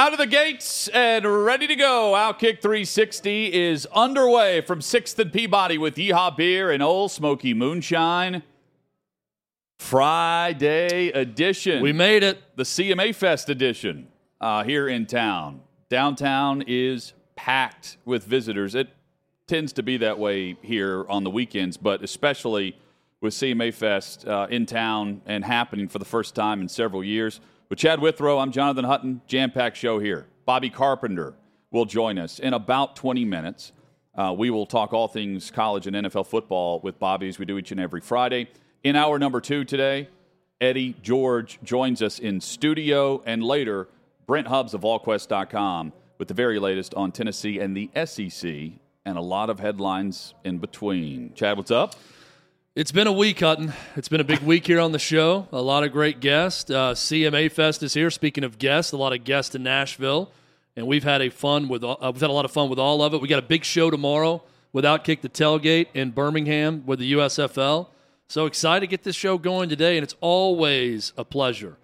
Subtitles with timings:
[0.00, 2.14] Out of the gates and ready to go.
[2.16, 8.42] Outkick 360 is underway from 6th and Peabody with Yeehaw Beer and Ole Smoky Moonshine.
[9.78, 11.82] Friday edition.
[11.82, 12.40] We made it.
[12.56, 14.08] The CMA Fest edition
[14.40, 15.60] uh, here in town.
[15.90, 18.74] Downtown is packed with visitors.
[18.74, 18.88] It
[19.46, 22.74] tends to be that way here on the weekends, but especially
[23.20, 27.42] with CMA Fest uh, in town and happening for the first time in several years.
[27.70, 29.20] With Chad Withrow, I'm Jonathan Hutton.
[29.28, 30.26] Jam packed show here.
[30.44, 31.34] Bobby Carpenter
[31.70, 33.70] will join us in about 20 minutes.
[34.12, 37.58] Uh, we will talk all things college and NFL football with Bobby as we do
[37.58, 38.48] each and every Friday.
[38.82, 40.08] In hour number two today,
[40.60, 43.86] Eddie George joins us in studio, and later,
[44.26, 48.50] Brent Hubbs of VolQuest.com with the very latest on Tennessee and the SEC,
[49.06, 51.34] and a lot of headlines in between.
[51.34, 51.94] Chad, what's up?
[52.76, 53.72] It's been a week, Hutton.
[53.96, 55.48] It's been a big week here on the show.
[55.50, 56.70] A lot of great guests.
[56.70, 58.10] Uh, CMA Fest is here.
[58.10, 60.30] Speaking of guests, a lot of guests in Nashville,
[60.76, 61.82] and we've had a fun with.
[61.82, 63.20] Uh, we've had a lot of fun with all of it.
[63.20, 67.88] We got a big show tomorrow with Outkick the Tailgate in Birmingham with the USFL.
[68.28, 71.76] So excited to get this show going today, and it's always a pleasure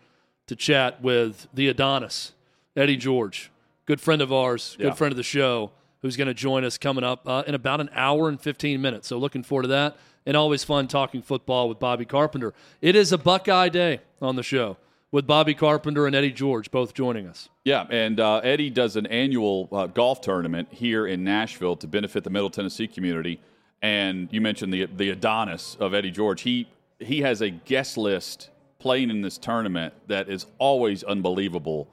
[0.47, 2.33] to chat with the Adonis,
[2.77, 3.51] Eddie George,
[3.87, 4.95] good friend of ours, good Yeah.
[4.95, 7.91] friend of the show, who's going to join us coming up uh, in about an
[7.93, 9.09] hour and 15 minutes.
[9.09, 9.97] So looking forward to that,
[10.27, 12.53] and always fun talking football with Bobby Carpenter.
[12.83, 14.77] It is a Buckeye day on the show
[15.13, 17.49] with Bobby Carpenter and Eddie George both joining us.
[17.65, 22.25] Yeah, and uh, Eddie does an annual uh, golf tournament here in Nashville to benefit
[22.25, 23.41] the Middle Tennessee community.
[23.81, 26.43] And you mentioned the the Adonis of Eddie George.
[26.43, 26.67] He
[26.99, 31.89] he has a guest list playing in this tournament that is always unbelievable,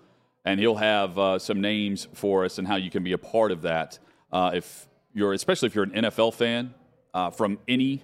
[0.45, 3.51] and he'll have uh, some names for us and how you can be a part
[3.51, 3.99] of that.
[4.31, 6.73] Uh, if you're especially if you're an NFL fan
[7.13, 8.01] uh, from any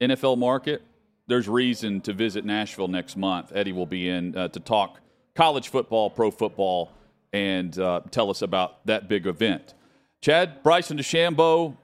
[0.00, 0.82] NFL market,
[1.26, 3.52] there's reason to visit Nashville next month.
[3.54, 5.00] Eddie will be in uh, to talk
[5.34, 6.92] college football, pro football,
[7.32, 9.74] and uh, tell us about that big event.
[10.20, 11.76] Chad Bryson DeChambeau,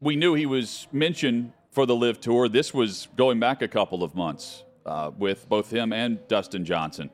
[0.00, 2.48] we knew he was mentioned for the LIV Tour.
[2.48, 7.10] This was going back a couple of months uh, with both him and Dustin Johnson.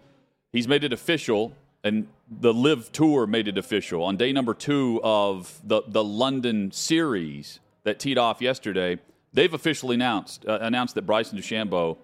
[0.52, 5.00] He's made it official, and the LIV Tour made it official on day number two
[5.02, 8.98] of the the London series that teed off yesterday.
[9.32, 11.98] They've officially announced uh, announced that Bryson DeChambeau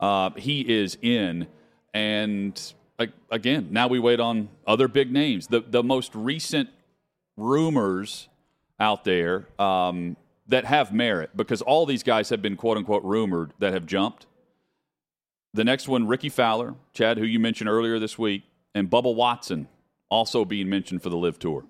[0.00, 1.46] uh, he is in,
[1.94, 2.60] and
[3.30, 5.46] again, now we wait on other big names.
[5.46, 6.70] The the most recent
[7.36, 8.28] rumors
[8.80, 10.16] out there um,
[10.48, 14.26] that have merit because all these guys have been quote unquote rumored that have jumped.
[15.54, 18.42] The next one, Rickie Fowler, Chad, who you mentioned earlier this week,
[18.74, 19.68] and Bubba Watson
[20.08, 21.64] also being mentioned for the LIV Tour.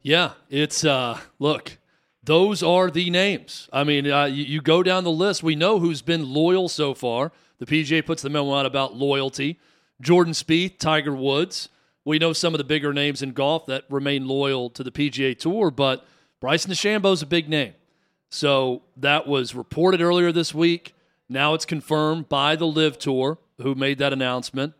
[0.00, 1.78] Yeah, it's uh, look,
[2.24, 3.68] those are the names.
[3.72, 5.42] I mean, uh, you, you go down the list.
[5.42, 7.32] We know who's been loyal so far.
[7.58, 9.58] The PGA puts the memo out about loyalty.
[10.00, 11.68] Jordan Spieth, Tiger Woods.
[12.04, 15.38] We know some of the bigger names in golf that remain loyal to the PGA
[15.38, 16.06] Tour, but
[16.40, 17.74] Bryson DeChambeau's a big name.
[18.28, 20.94] So that was reported earlier this week.
[21.28, 24.74] Now it's confirmed by the LIV Tour, who made that announcement.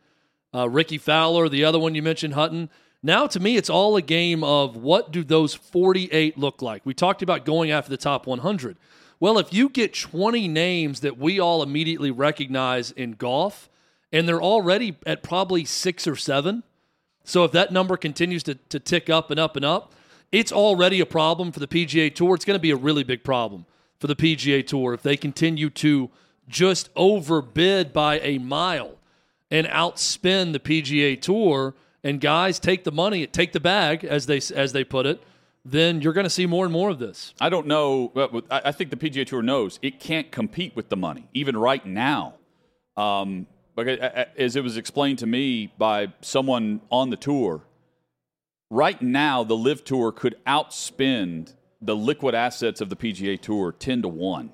[0.55, 2.69] Uh, Rickie Fowler, the other one you mentioned, Hutton.
[3.07, 6.87] Now, to me, it's all a game of what do those 48 look like?
[6.87, 8.79] We talked about going after the top 100.
[9.21, 13.69] Well, if you get 20 names that we all immediately recognize in golf,
[14.11, 16.63] and they're already at probably six or seven,
[17.25, 19.93] so if that number continues to, to tick up and up and up,
[20.33, 22.35] it's already a problem for the PGA Tour.
[22.35, 23.67] It's going to be a really big problem
[23.99, 26.09] for the PGA Tour if they continue to
[26.49, 28.97] just overbid by a mile
[29.51, 31.75] and outspend the PGA Tour.
[32.05, 35.23] And guys take the money, take the bag, as they as they put it.
[35.65, 37.33] Then you're going to see more and more of this.
[37.41, 38.13] I don't know.
[38.51, 42.35] I think the PGA Tour knows it can't compete with the money, even right now.
[42.99, 43.47] Um,
[43.77, 47.63] as it was explained to me by someone on the tour,
[48.71, 54.03] right now the LIV Tour could outspend the liquid assets of the PGA Tour ten
[54.03, 54.53] to one.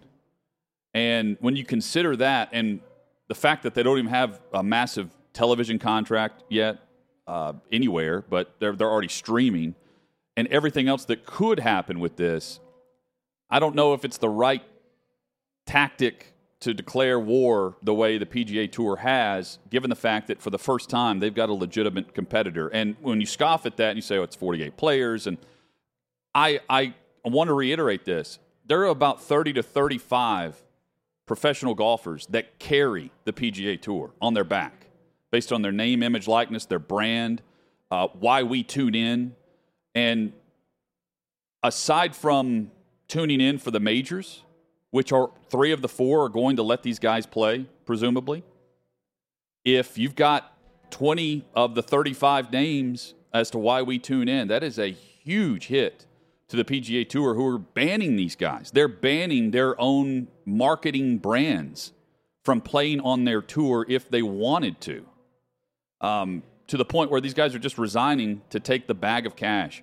[0.95, 2.81] And when you consider that, and
[3.27, 6.79] the fact that they don't even have a massive television contract yet
[7.31, 9.77] uh, anywhere, but they're they're already streaming,
[10.37, 12.59] and everything else that could happen with this,
[13.49, 14.65] I don't know if it's the right
[15.65, 20.51] tactic to declare war the way the PGA Tour has, given the fact that for
[20.51, 22.67] the first time they've got a legitimate competitor.
[22.69, 25.39] And when you scoff at that and you say, "Oh, it's 48 players," and
[26.35, 26.95] I I
[27.25, 30.65] want to reiterate this: there are about 30 to 35
[31.27, 34.80] professional golfers that carry the PGA Tour on their back,
[35.31, 37.43] based on their name, image, likeness, their brand,
[37.91, 39.35] uh, why we tune in,
[39.95, 40.33] and
[41.63, 42.71] aside from
[43.09, 44.43] tuning in for the majors
[44.91, 48.43] which are three of the four are going to let these guys play, presumably.
[49.65, 50.57] If you've got
[50.91, 55.67] 20 of the 35 names as to why we tune in, that is a huge
[55.67, 56.07] hit
[56.49, 58.73] to the PGA Tour who are banning these guys.
[58.73, 61.93] They're banning their own marketing brands
[62.45, 65.07] from playing on their tour if they wanted to.
[66.01, 69.37] Um, to the point where these guys are just resigning to take the bag of
[69.37, 69.83] cash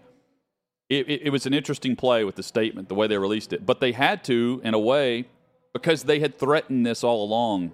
[0.90, 3.66] it, it, it, was an interesting play with the statement, the way they released it.
[3.66, 5.28] But they had to, in a way,
[5.74, 7.74] because they had threatened this all along,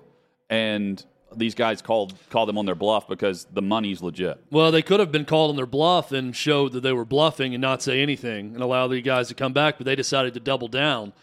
[0.50, 1.04] and
[1.36, 4.44] these guys called called them on their bluff because the money's legit.
[4.52, 7.54] Well, they could have been called on their bluff and showed that they were bluffing
[7.56, 10.40] and not say anything and allow the guys to come back, but they decided to
[10.40, 11.14] double down.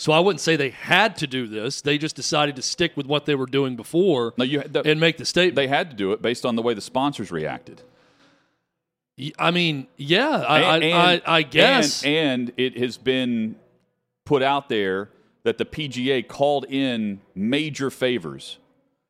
[0.00, 1.82] So I wouldn't say they had to do this.
[1.82, 4.98] They just decided to stick with what they were doing before no, you, the, and
[4.98, 5.56] make the statement.
[5.56, 7.82] They had to do it based on the way the sponsors reacted.
[9.38, 12.02] I mean, yeah, I, and, I, I, I, guess.
[12.02, 13.56] And, and it has been
[14.24, 15.10] put out there
[15.42, 18.56] that the PGA called in major favors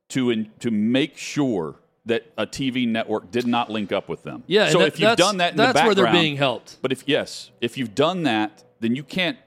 [0.09, 4.43] to in, to make sure that a TV network did not link up with them.
[4.45, 4.67] Yeah.
[4.67, 6.79] So that, if you've done that in that's the background, where they're being helped.
[6.81, 9.37] But if yes, if you've done that, then you can't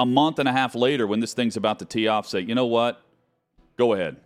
[0.00, 2.54] a month and a half later when this thing's about to tee off say, you
[2.54, 3.02] know what,
[3.76, 4.16] go ahead.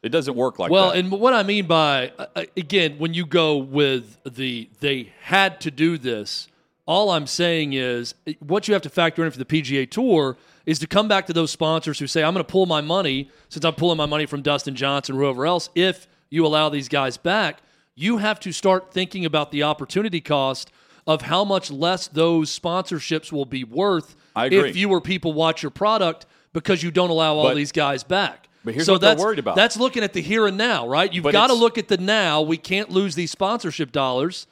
[0.00, 0.88] It doesn't work like well, that.
[0.90, 5.12] Well, and what I mean by uh, uh, again, when you go with the they
[5.22, 6.46] had to do this,
[6.86, 10.36] all I'm saying is what you have to factor in for the PGA Tour
[10.66, 13.28] is to come back to those sponsors who say, I'm going to pull my money
[13.48, 15.68] since I'm pulling my money from Dustin Johnson or whoever else.
[15.74, 17.58] If you allow these guys back,
[17.96, 20.70] you have to start thinking about the opportunity cost
[21.04, 26.26] of how much less those sponsorships will be worth if fewer people watch your product
[26.52, 28.48] because you don't allow all but, these guys back.
[28.64, 29.56] But here's so what that's, they're worried about.
[29.56, 31.12] That's looking at the here and now, right?
[31.12, 32.42] You've got to look at the now.
[32.42, 34.46] We can't lose these sponsorship dollars,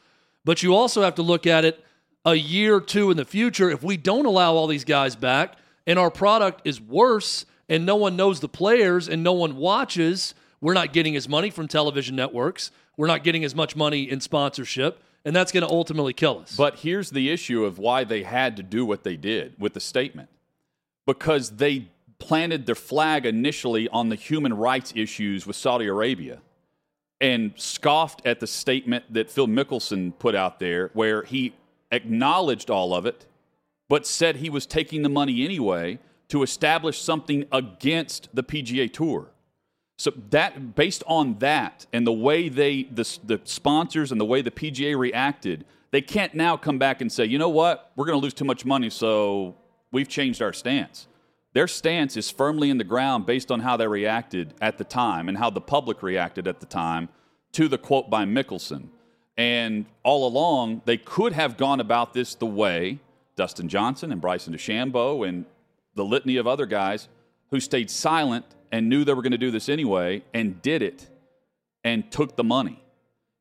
[0.45, 1.85] but you also have to look at it
[2.25, 3.71] a year or two in the future.
[3.71, 7.97] If we don't allow all these guys back and our product is worse and no
[7.97, 12.17] one knows the players and no one watches, we're not getting as money from television
[12.17, 12.71] networks.
[12.97, 16.56] We're not getting as much money in sponsorship, and that's going to ultimately kill us.
[16.56, 19.81] But here's the issue of why they had to do what they did with the
[19.81, 20.29] statement
[21.06, 21.88] because they
[22.19, 26.41] planted their flag initially on the human rights issues with Saudi Arabia
[27.21, 31.55] and scoffed at the statement that Phil Mickelson put out there, where he
[31.91, 33.26] acknowledged all of it,
[33.88, 35.99] but said he was taking the money anyway
[36.29, 39.31] to establish something against the PGA Tour.
[39.96, 44.43] So that, based on that, and the way they, the, the sponsors and the way
[44.43, 48.19] the PGA reacted, they can't now come back and say, you know what, we're going
[48.19, 49.55] to lose too much money, so
[49.93, 51.06] we've changed our stance.
[51.52, 55.29] Their stance is firmly in the ground based on how they reacted at the time
[55.29, 57.08] and how the public reacted at the time
[57.52, 58.88] to the quote by Mickelson.
[59.37, 62.99] And all along, they could have gone about this the way
[63.37, 65.44] Dustin Johnson and Bryson DeChambeau and
[65.94, 67.08] the litany of other guys
[67.50, 68.44] who stayed silent
[68.75, 71.09] and knew they were going to do this anyway and did it
[71.85, 72.82] and took the money.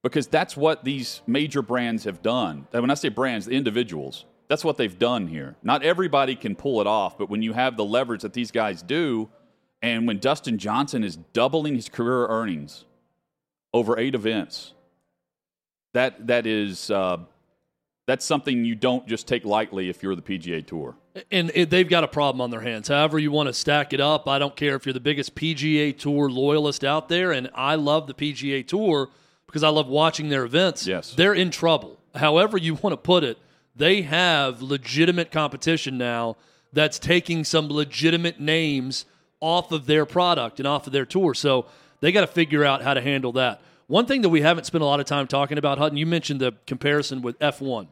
[0.04, 2.68] Because that's what these major brands have done.
[2.70, 5.56] When I say brands, the individuals, that's what they've done here.
[5.64, 8.84] Not everybody can pull it off, but when you have the leverage that these guys
[8.84, 9.28] do,
[9.82, 12.86] and when Dustin Johnson is doubling his career earnings
[13.74, 14.74] over eight events,
[15.96, 17.18] that that is uh,
[18.06, 20.96] that's something you don't just take lightly if you're the PGA Tour.
[21.32, 22.88] And they've got a problem on their hands.
[22.88, 24.28] However, you want to stack it up.
[24.28, 28.08] I don't care if you're the biggest PGA Tour loyalist out there, and I love
[28.08, 29.10] the PGA Tour
[29.46, 30.88] because I love watching their events.
[30.88, 32.00] Yes, they're in trouble.
[32.16, 33.38] However, you want to put it
[33.76, 36.38] they have legitimate competition now
[36.72, 39.06] that's taking some legitimate names
[39.40, 41.34] off of their product and off of their tour.
[41.34, 41.66] So
[42.00, 43.62] they got to figure out how to handle that.
[43.88, 46.40] One thing that we haven't spent a lot of time talking about, Hutton, you mentioned
[46.40, 47.88] the comparison with F1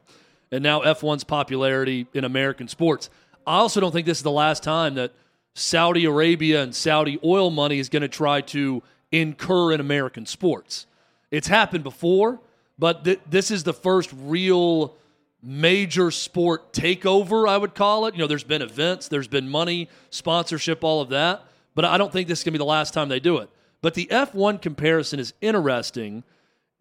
[0.51, 3.09] and now F1's popularity in American sports.
[3.45, 5.13] I also don't think this is the last time that
[5.53, 10.85] Saudi Arabia and Saudi oil money is going to try to incur in American sports.
[11.29, 12.39] It's happened before,
[12.77, 14.95] but th- this is the first real
[15.43, 18.13] major sport takeover, I would call it.
[18.13, 21.43] You know, there's been events, there's been money, sponsorship, all of that.
[21.73, 23.49] But I don't think this is going to be the last time they do it.
[23.81, 26.23] But the F1 comparison is interesting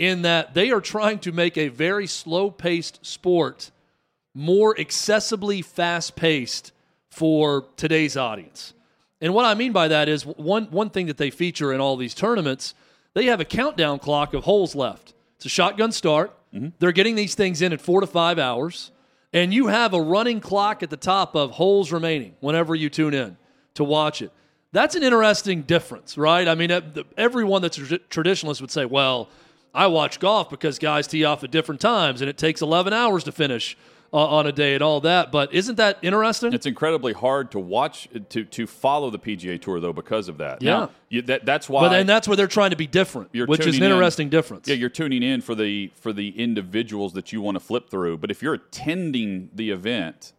[0.00, 3.70] in that they are trying to make a very slow paced sport
[4.32, 6.72] more accessibly fast paced
[7.10, 8.72] for today's audience.
[9.20, 11.98] And what I mean by that is one one thing that they feature in all
[11.98, 12.72] these tournaments,
[13.12, 15.12] they have a countdown clock of holes left.
[15.36, 16.34] It's a shotgun start.
[16.54, 16.68] Mm-hmm.
[16.78, 18.92] They're getting these things in at four to five hours,
[19.34, 23.12] and you have a running clock at the top of holes remaining whenever you tune
[23.12, 23.36] in
[23.74, 24.32] to watch it.
[24.72, 26.48] That's an interesting difference, right?
[26.48, 26.70] I mean,
[27.18, 29.28] everyone that's a traditionalist would say, well,
[29.74, 33.24] I watch golf because guys tee off at different times and it takes 11 hours
[33.24, 33.76] to finish
[34.12, 35.30] uh, on a day and all that.
[35.30, 36.52] But isn't that interesting?
[36.52, 40.62] It's incredibly hard to watch to to follow the PGA Tour though because of that.
[40.62, 41.88] Yeah, now, you, that, that's why.
[41.88, 44.68] But and that's where they're trying to be different, which is an interesting in, difference.
[44.68, 48.18] Yeah, you're tuning in for the for the individuals that you want to flip through.
[48.18, 50.32] But if you're attending the event,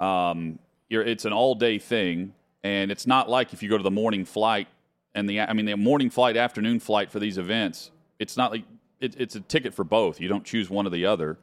[0.00, 3.90] um, it's an all day thing, and it's not like if you go to the
[3.90, 4.68] morning flight
[5.14, 7.90] and the I mean the morning flight, afternoon flight for these events.
[8.18, 8.64] It's not like
[9.00, 10.20] it, it's a ticket for both.
[10.20, 11.38] You don't choose one or the other.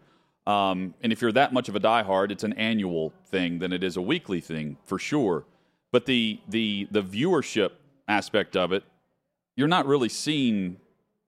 [0.46, 3.84] Um, and if you're that much of a diehard, it's an annual thing than it
[3.84, 5.46] is a weekly thing for sure.
[5.92, 7.72] But the the the viewership
[8.08, 8.84] aspect of it,
[9.56, 10.78] you're not really seeing,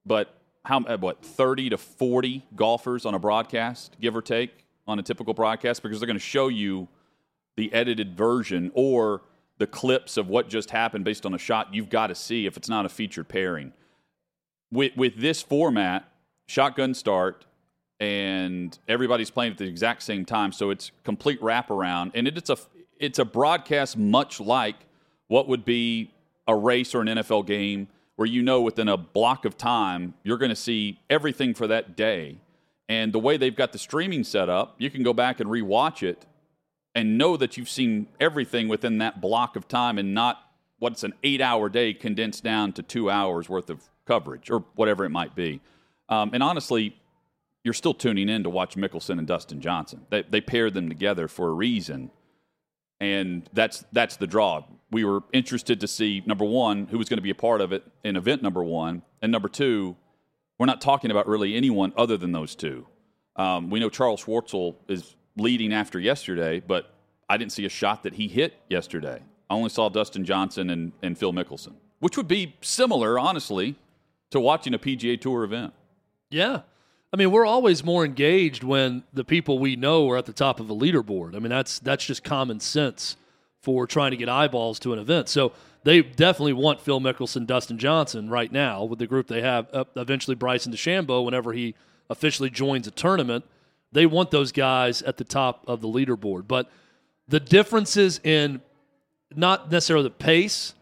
[0.04, 5.02] but how what thirty to forty golfers on a broadcast, give or take, on a
[5.02, 6.88] typical broadcast, because they're going to show you
[7.56, 9.22] the edited version or
[9.58, 12.56] the clips of what just happened based on a shot you've got to see if
[12.58, 13.72] it's not a featured pairing.
[14.70, 16.06] With with this format,
[16.46, 17.44] shotgun start
[18.00, 20.52] and everybody's playing at the exact same time.
[20.52, 22.58] So it's complete wraparound, and it, it's a
[22.98, 24.76] it's a broadcast much like
[25.28, 26.12] what would be
[26.46, 30.38] a race or an NFL game, where you know within a block of time you're
[30.38, 32.38] going to see everything for that day.
[32.88, 36.04] And the way they've got the streaming set up, you can go back and rewatch
[36.04, 36.24] it
[36.94, 40.40] and know that you've seen everything within that block of time and not
[40.78, 45.04] what's an eight hour day condensed down to two hours worth of coverage or whatever
[45.04, 45.60] it might be.
[46.08, 46.96] Um, and honestly,
[47.64, 50.06] you're still tuning in to watch Mickelson and Dustin Johnson.
[50.10, 52.10] They, they paired them together for a reason,
[53.00, 54.64] and that's that's the draw.
[54.90, 57.72] We were interested to see number one who was going to be a part of
[57.72, 59.96] it in event number one, and number two,
[60.58, 62.86] we're not talking about really anyone other than those two.
[63.34, 66.94] Um, we know Charl Schwartzel is leading after yesterday, but
[67.28, 69.20] I didn't see a shot that he hit yesterday.
[69.50, 73.76] I only saw Dustin Johnson and, and Phil Mickelson, which would be similar, honestly,
[74.30, 75.72] to watching a PGA Tour event.
[76.30, 76.62] Yeah.
[77.12, 80.60] I mean, we're always more engaged when the people we know are at the top
[80.60, 81.34] of a leaderboard.
[81.36, 83.16] I mean, that's that's just common sense
[83.62, 85.28] for trying to get eyeballs to an event.
[85.28, 85.52] So
[85.84, 89.68] they definitely want Phil Mickelson, Dustin Johnson right now with the group they have.
[89.72, 91.74] Uh, eventually, Bryson DeChambeau, whenever he
[92.10, 93.44] officially joins a tournament,
[93.92, 96.48] they want those guys at the top of the leaderboard.
[96.48, 96.70] But
[97.28, 98.60] the differences in
[99.34, 100.74] not necessarily the pace,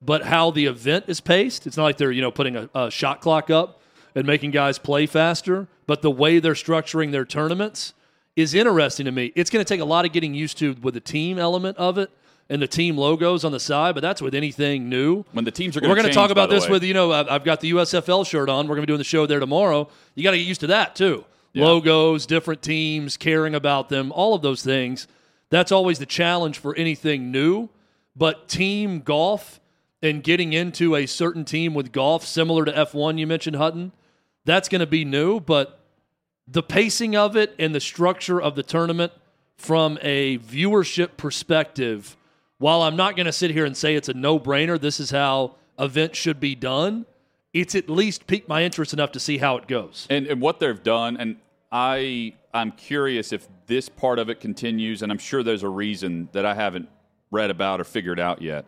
[0.00, 1.66] but how the event is paced.
[1.66, 3.80] It's not like they're you know putting a, a shot clock up
[4.14, 7.94] and making guys play faster, but the way they're structuring their tournaments
[8.36, 9.32] is interesting to me.
[9.34, 11.98] It's going to take a lot of getting used to with the team element of
[11.98, 12.10] it
[12.48, 15.24] and the team logos on the side, but that's with anything new.
[15.32, 16.72] When the teams are going We're going to talk about this way.
[16.72, 18.66] with, you know, I've got the USFL shirt on.
[18.66, 19.88] We're going to be doing the show there tomorrow.
[20.14, 21.24] You got to get used to that too.
[21.52, 21.64] Yeah.
[21.64, 25.06] Logos, different teams, caring about them, all of those things.
[25.50, 27.68] That's always the challenge for anything new.
[28.16, 29.60] But team golf
[30.02, 33.92] and getting into a certain team with golf, similar to F1, you mentioned Hutton–
[34.44, 35.80] that's going to be new, but
[36.46, 39.12] the pacing of it and the structure of the tournament
[39.56, 42.16] from a viewership perspective,
[42.58, 45.10] while I'm not going to sit here and say it's a no brainer, this is
[45.10, 47.06] how events should be done,
[47.52, 50.06] it's at least piqued my interest enough to see how it goes.
[50.10, 51.36] And, and what they've done, and
[51.72, 56.28] I I'm curious if this part of it continues, and I'm sure there's a reason
[56.32, 56.88] that I haven't
[57.30, 58.66] read about or figured out yet.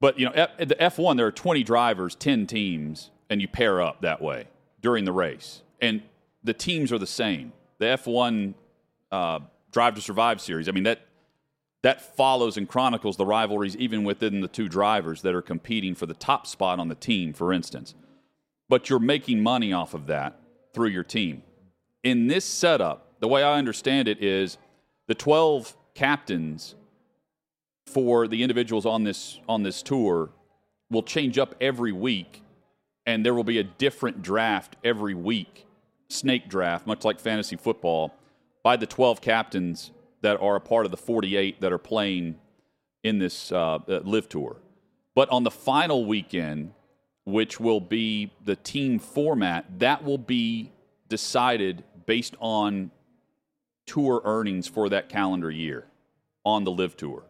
[0.00, 3.80] But you know, F, the F1 there are 20 drivers, 10 teams, and you pair
[3.80, 4.46] up that way
[4.80, 6.02] during the race, and
[6.42, 7.52] the teams are the same.
[7.78, 8.54] The F1
[9.12, 9.40] uh,
[9.72, 10.68] Drive to Survive series.
[10.68, 11.00] I mean that
[11.82, 16.04] that follows and chronicles the rivalries even within the two drivers that are competing for
[16.04, 17.94] the top spot on the team, for instance.
[18.68, 20.38] But you're making money off of that
[20.74, 21.42] through your team.
[22.02, 24.58] In this setup, the way I understand it is
[25.06, 26.74] the 12 captains
[27.86, 30.30] for the individuals on this on this tour
[30.90, 32.42] will change up every week
[33.06, 35.66] and there will be a different draft every week,
[36.08, 38.14] snake draft, much like fantasy football,
[38.62, 39.90] by the 12 captains
[40.22, 42.38] that are a part of the 48 that are playing
[43.02, 44.56] in this uh, uh, LIV tour.
[45.14, 46.72] But on the final weekend,
[47.24, 50.72] which will be the team format, that will be
[51.08, 52.90] decided based on
[53.86, 55.86] tour earnings for that calendar year
[56.44, 57.24] on the LIV tour.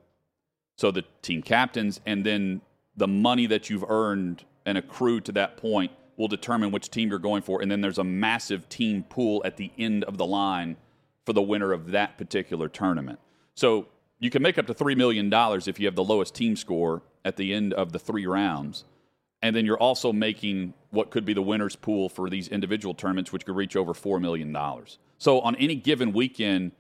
[0.77, 2.61] So the team captains and then
[2.97, 7.19] the money that you've earned and accrue to that point will determine which team you're
[7.19, 7.63] going for.
[7.63, 10.77] And then there's a massive team pool at the end of the line
[11.25, 13.19] for the winner of that particular tournament.
[13.55, 13.89] So
[14.19, 15.31] you can make up to $3 million
[15.67, 18.85] if you have the lowest team score at the end of the three rounds.
[19.43, 23.33] And then you're also making what could be the winner's pool for these individual tournaments,
[23.33, 24.55] which could reach over $4 million.
[25.17, 26.73] So on any given weekend,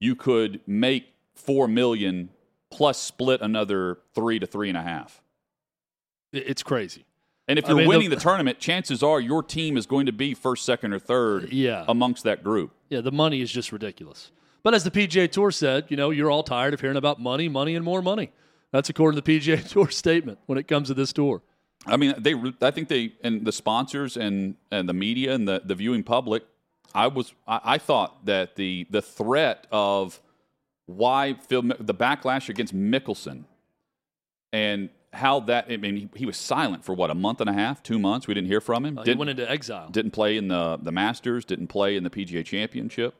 [0.00, 2.30] you could make 4 million
[2.70, 5.22] plus split another three to three and a half.
[6.32, 7.04] It's crazy.
[7.48, 10.12] And if you're mean, winning the- the, tournament, chances are your team is going to
[10.12, 11.84] be first, second, or third Yeah.
[11.88, 12.72] amongst that group.
[12.90, 14.30] Yeah, the money is just ridiculous.
[14.62, 17.48] But as the PGA Tour said, you know, you're all tired of hearing about money,
[17.48, 18.30] money, and more money.
[18.70, 21.40] That's according to the PGA Tour statement when it comes to this tour.
[21.86, 22.34] I mean, they.
[22.60, 26.42] I think they and the sponsors and and the media and the the viewing public.
[26.94, 27.32] I was.
[27.46, 30.20] I, I thought that the the threat of
[30.86, 33.44] why Phil the backlash against Mickelson
[34.52, 35.66] and how that.
[35.70, 38.26] I mean, he, he was silent for what a month and a half, two months.
[38.26, 38.98] We didn't hear from him.
[38.98, 39.88] Uh, he Didn't- went into exile.
[39.90, 43.14] didn't play in the the Masters, didn't play in the PGA Championship,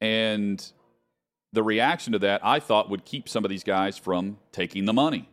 [0.00, 0.72] and
[1.52, 4.92] the reaction to that I thought would keep some of these guys from taking the
[4.92, 5.28] money,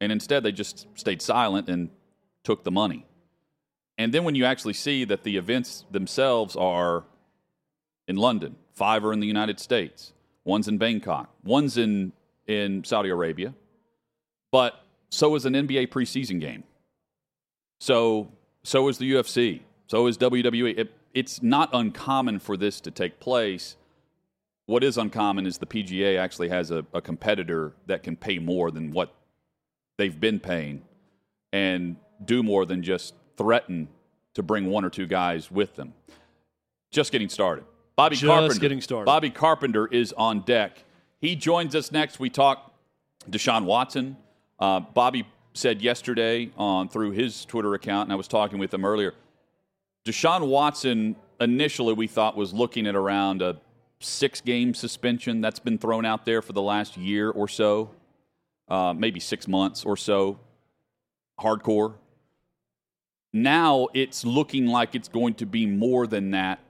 [0.00, 1.90] and instead they just stayed silent and
[2.44, 3.04] took the money.
[3.98, 7.04] And then when you actually see that the events themselves are
[8.06, 10.12] in London, five are in the United States,
[10.44, 12.12] one's in Bangkok, one's in
[12.46, 13.52] in Saudi Arabia,
[14.52, 16.64] but so is an NBA preseason game.
[17.80, 18.28] So
[18.62, 19.60] so is the UFC.
[19.86, 20.76] So is WWE.
[20.76, 23.76] It, it's not uncommon for this to take place.
[24.66, 28.72] What is uncommon is the PGA actually has a, a competitor that can pay more
[28.72, 29.14] than what
[29.96, 30.82] they've been paying
[31.52, 33.88] and do more than just threaten
[34.34, 35.94] to bring one or two guys with them.
[36.90, 37.64] Just getting started.
[37.94, 38.60] Bobby Just Carpenter.
[38.60, 39.06] getting started.
[39.06, 40.84] Bobby Carpenter is on deck.
[41.20, 42.18] He joins us next.
[42.18, 42.72] We talk
[43.30, 44.16] Deshaun Watson.
[44.58, 48.84] Uh, Bobby said yesterday on through his Twitter account, and I was talking with him
[48.84, 49.14] earlier.
[50.06, 53.56] Deshaun Watson initially we thought was looking at around a
[54.00, 57.90] six game suspension that's been thrown out there for the last year or so,
[58.68, 60.38] uh, maybe six months or so.
[61.40, 61.94] Hardcore.
[63.32, 66.60] Now it's looking like it's going to be more than that,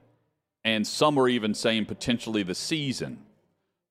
[0.65, 3.19] and some are even saying potentially the season.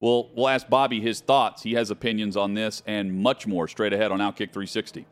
[0.02, 1.64] Well, we'll ask Bobby his thoughts.
[1.64, 5.05] He has opinions on this and much more straight ahead on Outkick 360.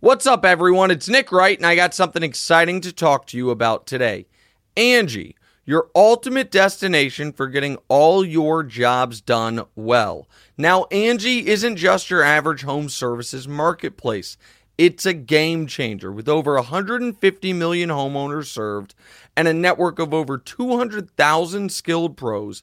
[0.00, 0.90] What's up, everyone?
[0.90, 4.26] It's Nick Wright, and I got something exciting to talk to you about today.
[4.76, 10.26] Angi, your ultimate destination for getting all your jobs done well.
[10.56, 14.36] Now, Angi isn't just your average home services marketplace.
[14.78, 18.94] It's a game changer with over 150 million homeowners served
[19.36, 22.62] and a network of over 200,000 skilled pros.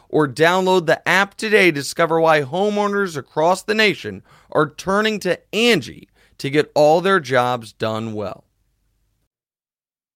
[0.11, 4.21] or download the app today to discover why homeowners across the nation
[4.51, 8.43] are turning to Angi to get all their jobs done well.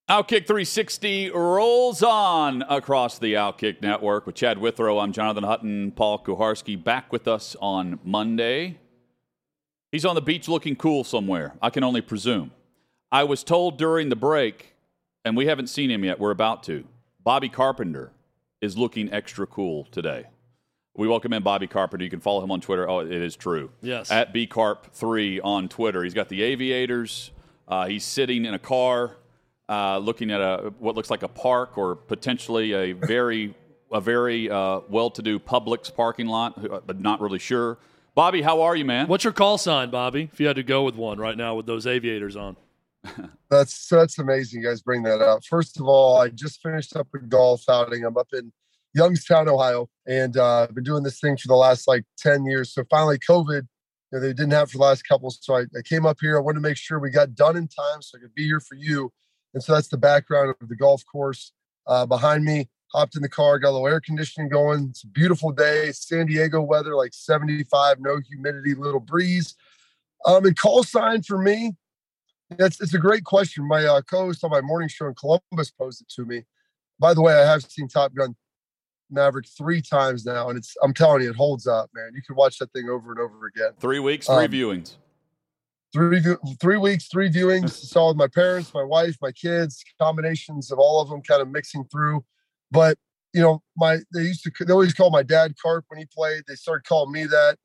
[0.08, 5.00] Outkick 360 rolls on across the Outkick network with Chad Withrow.
[5.00, 8.78] I'm Jonathan Hutton, Paul Kuharsky back with us on Monday.
[9.92, 12.52] He's on the beach looking cool somewhere, I can only presume.
[13.12, 14.76] I was told during the break,
[15.24, 16.86] and we haven't seen him yet, we're about to.
[17.24, 18.12] Bobby Carpenter
[18.62, 20.26] is looking extra cool today.
[20.98, 22.04] We welcome in Bobby Carpenter.
[22.06, 22.90] You can follow him on Twitter.
[22.90, 23.70] Oh, it is true.
[23.82, 24.12] Yes.
[24.12, 26.04] At bcarp3 on Twitter.
[26.04, 27.32] He's got the aviators.
[27.68, 29.18] Uh, he's sitting in a car
[29.68, 33.56] uh, looking at a what looks like a park or potentially a very
[33.92, 37.78] a very uh, well-to-do Publix parking lot, uh, but not really sure.
[38.14, 39.08] Bobby, how are you, man?
[39.08, 40.30] What's your call sign, Bobby?
[40.32, 42.56] If you had to go with one right now with those aviators on.
[43.50, 44.62] That's that's amazing.
[44.62, 45.44] You guys bring that up.
[45.46, 48.04] First of all, I just finished up a golf outing.
[48.04, 48.52] I'm up in
[48.94, 52.74] Youngstown, Ohio, and uh, I've been doing this thing for the last like ten years.
[52.74, 53.68] So finally, COVID, you
[54.12, 55.30] know, they didn't have for the last couple.
[55.30, 56.38] So I, I came up here.
[56.38, 58.60] I wanted to make sure we got done in time so I could be here
[58.60, 59.12] for you.
[59.54, 61.54] And so that's the background of the golf course
[61.88, 62.70] uh, behind me.
[62.94, 64.88] Hopped in the car, got a little air conditioning going.
[64.92, 65.92] It's a beautiful day.
[65.92, 69.56] San Diego weather, like 75, no humidity, little breeze.
[70.26, 71.76] Um, and call sign for me,
[72.52, 73.68] it's, it's a great question.
[73.68, 76.44] My uh, co-host on my morning show in Columbus posed it to me.
[77.00, 78.36] By the way, I have seen Top Gun
[79.10, 82.12] Maverick three times now, and it's I'm telling you, it holds up, man.
[82.14, 83.72] You can watch that thing over and over again.
[83.80, 84.96] Three weeks, three um, viewings.
[85.94, 86.22] Three
[86.60, 87.70] three weeks, three viewings.
[87.70, 91.50] saw with my parents, my wife, my kids, combinations of all of them, kind of
[91.50, 92.24] mixing through.
[92.72, 92.98] But
[93.34, 96.44] you know, my they used to they always call my dad Carp when he played.
[96.48, 97.58] They started calling me that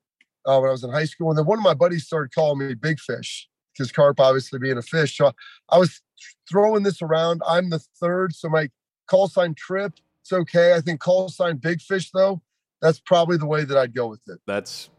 [0.45, 2.65] uh, when I was in high school, and then one of my buddies started calling
[2.65, 5.17] me Big Fish because carp obviously being a fish.
[5.17, 5.31] So
[5.69, 6.01] I was
[6.49, 7.41] throwing this around.
[7.47, 8.69] I'm the third, so my
[9.07, 10.73] call sign Trip it's okay.
[10.73, 12.41] I think call sign Big Fish though.
[12.81, 14.39] That's probably the way that I'd go with it.
[14.47, 14.89] That's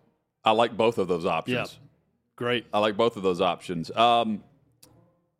[0.45, 1.73] I like both of those options.
[1.73, 1.89] Yeah.
[2.37, 2.67] Great.
[2.73, 3.91] I like both of those options.
[3.93, 4.43] Um,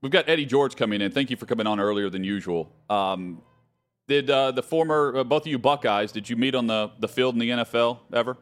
[0.01, 1.11] we've got Eddie George coming in.
[1.11, 2.73] Thank you for coming on earlier than usual.
[2.89, 3.43] Um,
[4.09, 6.13] did uh, the former uh, both of you Buckeyes?
[6.13, 8.37] Did you meet on the the field in the NFL ever?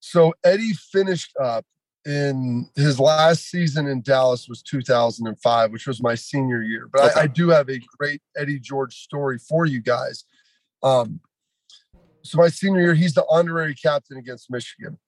[0.00, 1.64] So Eddie finished up
[2.10, 6.88] in his last season in Dallas was 2005, which was my senior year.
[6.92, 7.20] But okay.
[7.20, 10.24] I, I, do have a great Eddie George story for you guys.
[10.82, 11.20] Um,
[12.22, 14.98] so my senior year, he's the honorary captain against Michigan.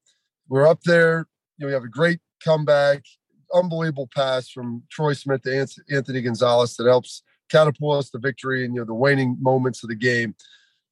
[0.49, 1.27] We're up there.
[1.59, 3.03] You know, we have a great comeback,
[3.53, 8.75] unbelievable pass from Troy Smith to Anthony Gonzalez that helps catapult us to victory and
[8.75, 10.37] you know the waning moments of the game.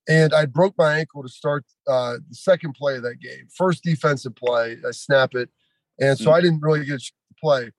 [0.08, 3.46] And I broke my ankle to start uh, the second play of that game.
[3.54, 5.50] First defensive play, I snap it
[6.00, 6.34] and so mm-hmm.
[6.34, 7.70] I didn't really get to play.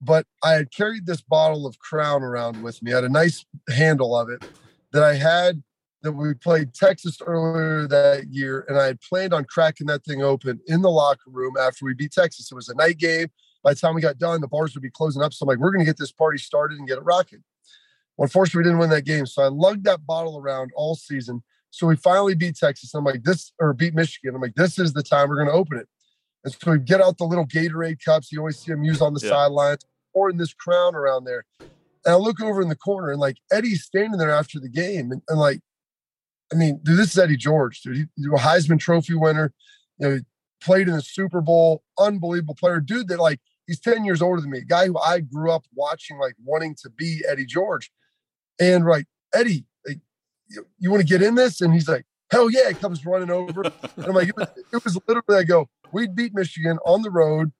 [0.00, 2.92] But I had carried this bottle of Crown around with me.
[2.92, 4.44] I had a nice handle of it
[4.92, 5.62] that I had
[6.02, 10.22] that we played Texas earlier that year, and I had planned on cracking that thing
[10.22, 12.52] open in the locker room after we beat Texas.
[12.52, 13.28] It was a night game.
[13.64, 15.32] By the time we got done, the bars would be closing up.
[15.32, 17.42] So I'm like, we're going to get this party started and get it rocking.
[18.16, 19.26] Well, unfortunately, we didn't win that game.
[19.26, 21.42] So I lugged that bottle around all season.
[21.70, 22.94] So we finally beat Texas.
[22.94, 24.36] I'm like, this, or beat Michigan.
[24.36, 25.88] I'm like, this is the time we're going to open it.
[26.54, 28.32] And so we get out the little Gatorade cups.
[28.32, 29.30] You always see them use on the yeah.
[29.30, 29.84] sidelines,
[30.14, 31.44] pouring this crown around there.
[31.60, 35.12] And I look over in the corner and like Eddie's standing there after the game.
[35.12, 35.60] And, and like,
[36.52, 37.96] I mean, dude, this is Eddie George, dude.
[37.96, 39.52] He, he a Heisman Trophy winner,
[39.98, 40.18] you know,
[40.62, 42.80] played in the Super Bowl, unbelievable player.
[42.80, 46.18] Dude that like he's 10 years older than me, guy who I grew up watching,
[46.18, 47.90] like wanting to be Eddie George.
[48.60, 50.00] And like, Eddie, like,
[50.48, 51.60] you, you want to get in this?
[51.60, 53.62] And he's like, hell yeah, comes running over.
[53.62, 57.10] and I'm like, it was, it was literally, I go, we'd beat Michigan on the
[57.10, 57.52] road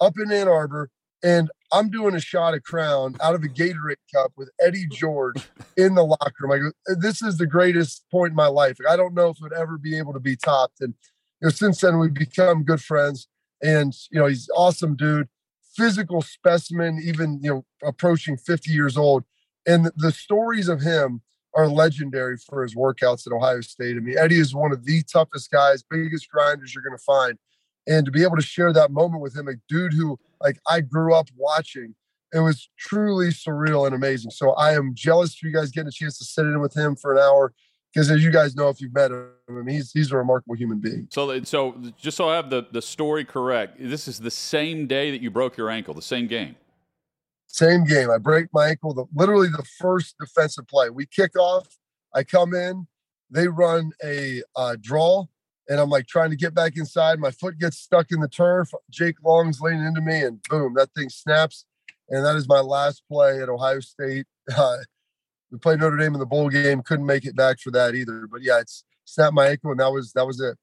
[0.00, 0.90] up in Ann Arbor.
[1.22, 5.48] And I'm doing a shot of Crown out of a Gatorade cup with Eddie George
[5.76, 6.52] in the locker room.
[6.52, 8.78] I go, this is the greatest point in my life.
[8.88, 10.80] I don't know if it would ever be able to be topped.
[10.80, 10.94] And
[11.40, 13.28] you know, since then we've become good friends.
[13.62, 15.28] And you know, he's awesome dude,
[15.76, 19.24] physical specimen, even you know, approaching 50 years old.
[19.66, 21.20] And the stories of him
[21.54, 23.96] are legendary for his workouts at Ohio State.
[23.96, 27.38] I mean, Eddie is one of the toughest guys, biggest grinders you're going to find
[27.86, 30.80] and to be able to share that moment with him, a dude who like I
[30.80, 31.94] grew up watching,
[32.32, 34.30] it was truly surreal and amazing.
[34.30, 36.94] So I am jealous for you guys getting a chance to sit in with him
[36.94, 37.52] for an hour
[37.92, 40.54] because as you guys know, if you've met him, I mean, he's he's a remarkable
[40.54, 41.08] human being.
[41.10, 44.86] So, uh, so just so I have the the story correct, this is the same
[44.86, 46.54] day that you broke your ankle, the same game.
[47.52, 48.10] Same game.
[48.10, 48.94] I break my ankle.
[48.94, 50.90] The, literally the first defensive play.
[50.90, 51.78] We kick off.
[52.14, 52.86] I come in.
[53.30, 55.26] They run a uh, draw
[55.70, 57.20] and I'm like trying to get back inside.
[57.20, 58.72] My foot gets stuck in the turf.
[58.90, 61.64] Jake Long's leaning into me, and boom, that thing snaps.
[62.08, 64.26] And that is my last play at Ohio State.
[64.56, 64.78] Uh,
[65.52, 66.82] we played Notre Dame in the bowl game.
[66.82, 68.26] Couldn't make it back for that either.
[68.26, 70.56] But yeah, it's snapped my ankle, and that was that was it.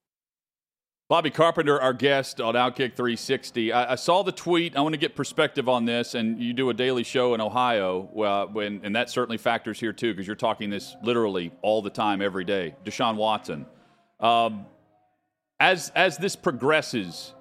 [1.10, 3.72] Bobby Carpenter, our guest on Outkick 360.
[3.72, 4.76] I, I, saw the tweet.
[4.76, 6.16] I want to get perspective on this.
[6.16, 9.94] And you do a daily show in Ohio, uh, when, and that certainly factors here
[9.94, 12.76] too, because you're talking this literally all the time, every day.
[12.84, 13.66] Deshaun Watson.
[14.20, 14.66] Um,
[15.62, 17.34] as as this progresses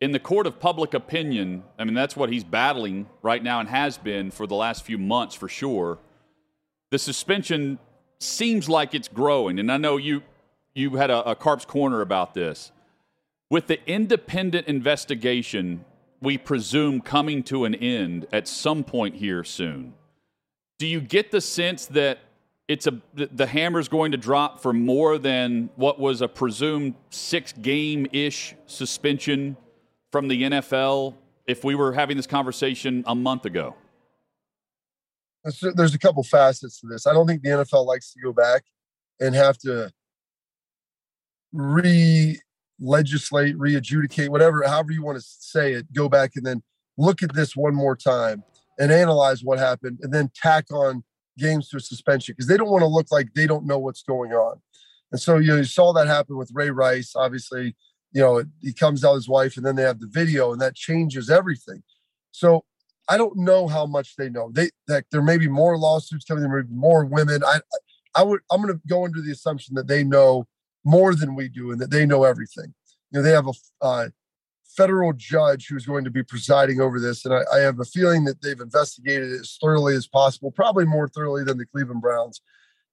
[0.00, 3.68] in the court of public opinion, I mean that's what he's battling right now and
[3.68, 5.98] has been for the last few months for sure.
[6.90, 7.80] The suspension
[8.20, 10.22] seems like it's growing, and I know you
[10.74, 12.70] you had a, a Carp's corner about this.
[13.50, 15.84] With the independent investigation,
[16.22, 19.94] we presume coming to an end at some point here soon.
[20.78, 22.20] Do you get the sense that
[22.68, 27.52] it's a the hammer's going to drop for more than what was a presumed six
[27.52, 29.56] game ish suspension
[30.12, 31.14] from the NFL
[31.48, 33.74] if we were having this conversation a month ago?
[35.74, 37.06] There's a couple facets to this.
[37.06, 38.62] I don't think the NFL likes to go back
[39.18, 39.90] and have to
[41.52, 42.38] re
[42.80, 46.62] legislate, re adjudicate, whatever, however you want to say it, go back and then
[46.96, 48.42] look at this one more time
[48.78, 51.04] and analyze what happened and then tack on
[51.38, 54.02] games to a suspension because they don't want to look like they don't know what's
[54.02, 54.60] going on.
[55.12, 57.12] And so you, know, you saw that happen with Ray Rice.
[57.16, 57.76] Obviously,
[58.12, 60.74] you know, he comes out his wife and then they have the video and that
[60.74, 61.82] changes everything.
[62.32, 62.64] So
[63.08, 64.50] I don't know how much they know.
[64.52, 67.42] They that there may be more lawsuits coming, there may be more women.
[67.44, 67.60] I
[68.14, 70.46] I would I'm going to go under the assumption that they know
[70.84, 72.74] more than we do and that they know everything.
[73.10, 74.08] You know, they have a uh,
[74.64, 78.24] federal judge who's going to be presiding over this, and I, I have a feeling
[78.24, 82.40] that they've investigated it as thoroughly as possible, probably more thoroughly than the Cleveland Browns.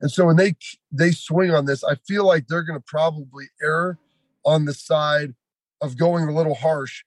[0.01, 0.55] And so when they
[0.91, 3.97] they swing on this, I feel like they're going to probably err
[4.45, 5.33] on the side
[5.81, 7.03] of going a little harsh,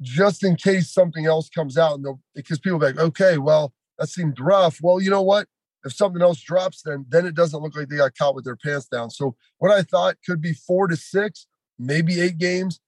[0.00, 1.98] just in case something else comes out.
[1.98, 4.78] And because people be like, okay, well, that seemed rough.
[4.82, 5.46] Well, you know what?
[5.84, 8.56] If something else drops, then then it doesn't look like they got caught with their
[8.56, 9.10] pants down.
[9.10, 11.46] So what I thought could be four to six,
[11.78, 12.80] maybe eight games.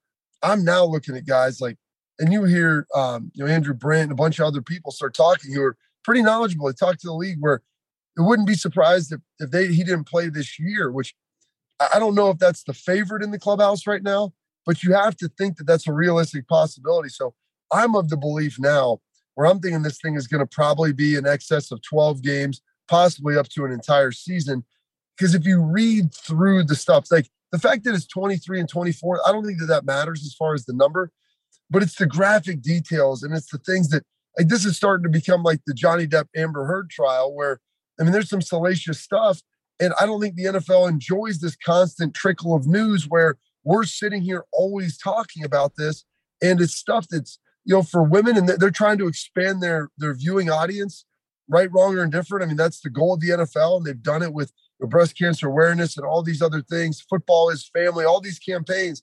[0.43, 1.79] I'm now looking at guys like,
[2.19, 5.15] and you hear, um, you know, Andrew Brandt and a bunch of other people start
[5.15, 6.67] talking who are pretty knowledgeable.
[6.67, 7.63] They talk to the league where
[8.17, 11.15] it wouldn't be surprised if, if they he didn't play this year, which
[11.93, 14.33] I don't know if that's the favorite in the clubhouse right now,
[14.67, 17.09] but you have to think that that's a realistic possibility.
[17.09, 17.35] So
[17.73, 19.01] I'm of the belief now
[19.35, 22.61] where I'm thinking this thing is going to probably be in excess of 12 games,
[22.89, 24.65] possibly up to an entire season.
[25.17, 29.21] Because if you read through the stuff, like the fact that it's 23 and 24,
[29.27, 31.11] I don't think that that matters as far as the number,
[31.71, 34.05] but it's the graphic details and it's the things that
[34.39, 37.61] like this is starting to become like the Johnny Depp Amber Heard trial where
[38.01, 39.43] I mean, there's some salacious stuff.
[39.81, 44.23] And I don't think the NFL enjoys this constant trickle of news where we're sitting
[44.23, 46.05] here always talking about this.
[46.43, 50.15] And it's stuff that's, you know, for women and they're trying to expand their their
[50.15, 51.05] viewing audience,
[51.53, 52.43] right, wrong, or indifferent.
[52.43, 53.79] I mean, that's the goal of the NFL.
[53.79, 57.01] And they've done it with breast cancer awareness and all these other things.
[57.01, 59.03] Football is family, all these campaigns.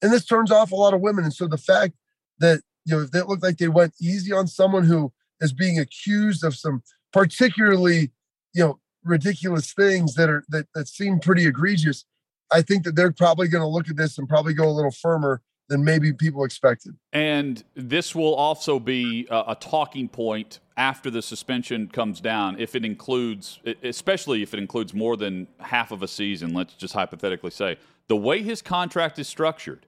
[0.00, 1.24] And this turns off a lot of women.
[1.24, 1.94] And so the fact
[2.38, 5.78] that, you know, if they look like they went easy on someone who is being
[5.78, 8.10] accused of some particularly
[8.54, 12.04] you know ridiculous things that are that, that seem pretty egregious
[12.50, 14.92] i think that they're probably going to look at this and probably go a little
[14.92, 21.10] firmer than maybe people expected and this will also be a, a talking point after
[21.10, 26.02] the suspension comes down if it includes especially if it includes more than half of
[26.02, 27.76] a season let's just hypothetically say
[28.08, 29.86] the way his contract is structured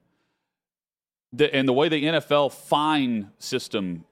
[1.33, 4.05] the, and the way the NFL fine system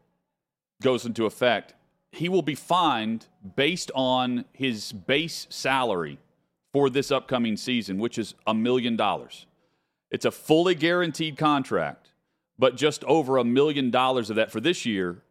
[0.82, 1.74] goes into effect
[2.12, 6.18] he will be fined based on his base salary
[6.72, 9.46] for this upcoming season, which is a million dollars.
[10.12, 12.10] It's a fully guaranteed contract,
[12.58, 15.22] but just over a million dollars of that for this year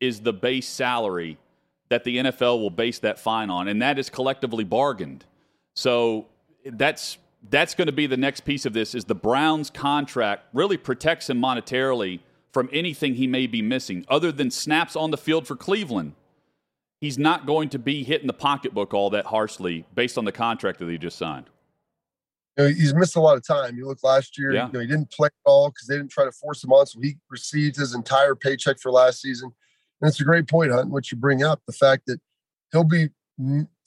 [0.00, 1.38] is the base salary
[1.88, 5.24] that the NFL will base that fine on, and that is collectively bargained.
[5.72, 6.26] So
[6.66, 7.16] that's
[7.48, 11.30] that's going to be the next piece of this is the Browns contract really protects
[11.30, 12.20] him monetarily
[12.52, 16.14] from anything he may be missing other than snaps on the field for Cleveland
[17.04, 20.78] he's not going to be hitting the pocketbook all that harshly based on the contract
[20.78, 21.44] that he just signed.
[22.56, 23.76] You know, he's missed a lot of time.
[23.76, 24.66] You look last year, yeah.
[24.66, 26.86] you know, he didn't play at all because they didn't try to force him on.
[26.86, 29.50] So he received his entire paycheck for last season.
[30.00, 32.20] And it's a great point, Hunt, what you bring up the fact that
[32.72, 33.08] he'll be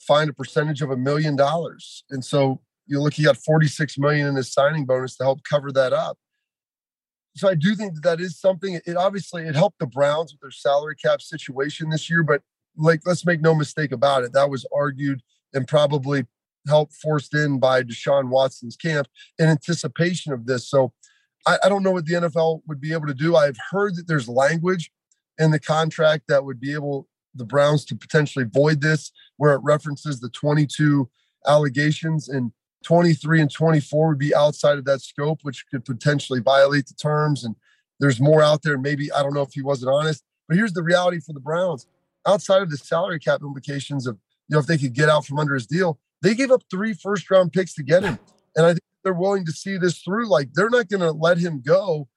[0.00, 2.04] fined a percentage of a million dollars.
[2.10, 5.70] And so you look, he got 46 million in his signing bonus to help cover
[5.72, 6.18] that up.
[7.36, 8.80] So I do think that that is something.
[8.84, 12.42] It obviously it helped the Browns with their salary cap situation this year, but
[12.76, 15.22] like let's make no mistake about it, that was argued
[15.54, 16.26] and probably
[16.66, 20.68] helped forced in by Deshaun Watson's camp in anticipation of this.
[20.68, 20.92] So
[21.46, 23.36] I, I, don't know what the NFL would be able to do.
[23.36, 24.90] I've heard that there's language
[25.38, 29.60] in the contract that would be able the Browns to potentially void this, where it
[29.62, 31.08] references the 22
[31.46, 32.52] allegations and
[32.84, 37.44] 23 and 24 would be outside of that scope, which could potentially violate the terms.
[37.44, 37.54] And
[38.00, 38.78] there's more out there.
[38.78, 41.86] Maybe I don't know if he wasn't honest, but here's the reality for the Browns
[42.26, 44.18] outside of the salary cap implications of
[44.48, 46.94] you know if they could get out from under his deal, they gave up three
[46.94, 48.18] first round picks to get him,
[48.56, 50.28] and I think they're willing to see this through.
[50.28, 52.08] Like they're not going to let him go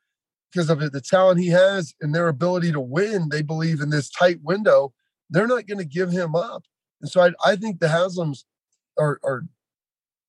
[0.51, 3.29] because of the talent he has and their ability to win.
[3.29, 4.93] They believe in this tight window.
[5.29, 6.63] They're not going to give him up,
[7.01, 8.43] and so I, I think the Haslams
[8.97, 9.43] are are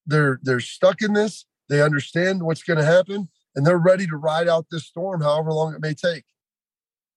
[0.07, 1.47] they're they're stuck in this.
[1.69, 5.53] They understand what's going to happen, and they're ready to ride out this storm, however
[5.53, 6.25] long it may take.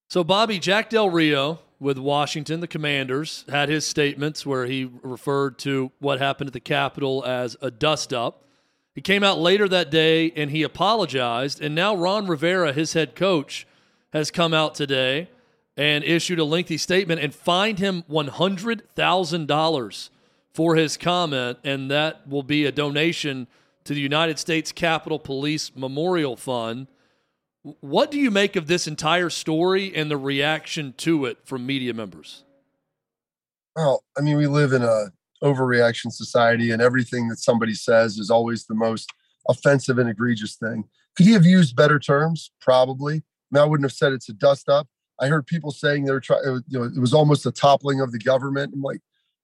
[0.09, 5.57] So, Bobby Jack Del Rio with Washington, the Commanders, had his statements where he referred
[5.59, 8.43] to what happened at the Capitol as a dust up.
[8.93, 11.61] He came out later that day and he apologized.
[11.61, 13.67] And now Ron Rivera, his head coach,
[14.13, 15.29] has come out today
[15.75, 20.09] and issued a lengthy statement and fined him $100,000
[20.53, 21.57] for his comment.
[21.65, 23.47] And that will be a donation
[23.83, 26.87] to the United States Capitol Police Memorial Fund.
[27.79, 31.95] What do you make of this entire story and the reaction to it from media
[31.95, 32.43] members?
[33.75, 35.07] Well, I mean, we live in a
[35.43, 39.09] overreaction society, and everything that somebody says is always the most
[39.49, 40.83] offensive and egregious thing.
[41.17, 42.51] Could he have used better terms?
[42.61, 43.15] Probably.
[43.15, 44.87] I, mean, I wouldn't have said it's a dust up.
[45.19, 46.41] I heard people saying they were trying.
[46.45, 48.73] Uh, you know, it was almost a toppling of the government.
[48.75, 49.01] I'm like,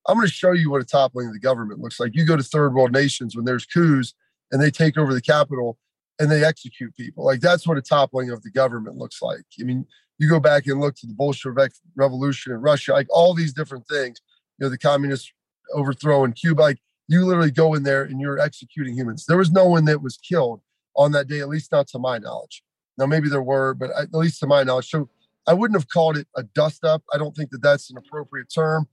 [0.07, 2.11] I'm going to show you what a toppling of the government looks like.
[2.13, 4.13] You go to third world nations when there's coups
[4.51, 5.79] and they take over the capital
[6.19, 7.25] and they execute people.
[7.25, 9.43] Like that's what a toppling of the government looks like.
[9.59, 9.85] I mean,
[10.19, 13.87] you go back and look to the Bolshevik Revolution in Russia, like all these different
[13.87, 14.21] things.
[14.59, 15.33] You know, the communist
[15.73, 16.61] overthrow in Cuba.
[16.61, 19.25] Like you literally go in there and you're executing humans.
[19.25, 20.61] There was no one that was killed
[20.95, 22.63] on that day, at least not to my knowledge.
[22.97, 24.89] Now maybe there were, but at least to my knowledge.
[24.89, 25.09] So
[25.47, 27.01] I wouldn't have called it a dust up.
[27.11, 28.87] I don't think that that's an appropriate term.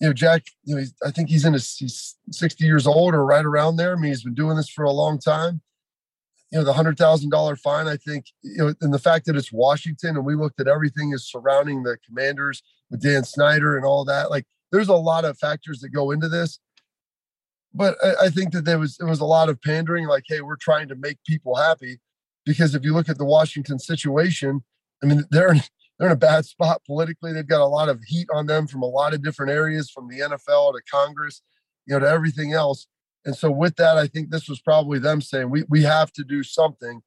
[0.00, 0.46] You know, Jack.
[0.64, 3.92] You know, I think he's in his he's 60 years old or right around there.
[3.92, 5.62] I mean, he's been doing this for a long time
[6.56, 7.86] you know the hundred thousand dollar fine.
[7.86, 11.12] I think you know, and the fact that it's Washington, and we looked at everything
[11.12, 14.30] is surrounding the Commanders with Dan Snyder and all that.
[14.30, 16.58] Like, there's a lot of factors that go into this.
[17.74, 20.06] But I, I think that there was it was a lot of pandering.
[20.06, 21.98] Like, hey, we're trying to make people happy,
[22.46, 24.64] because if you look at the Washington situation,
[25.02, 25.56] I mean, they're
[25.98, 27.34] they're in a bad spot politically.
[27.34, 30.08] They've got a lot of heat on them from a lot of different areas, from
[30.08, 31.42] the NFL to Congress,
[31.86, 32.86] you know, to everything else.
[33.26, 36.24] And so with that, I think this was probably them saying we we have to
[36.24, 37.02] do something.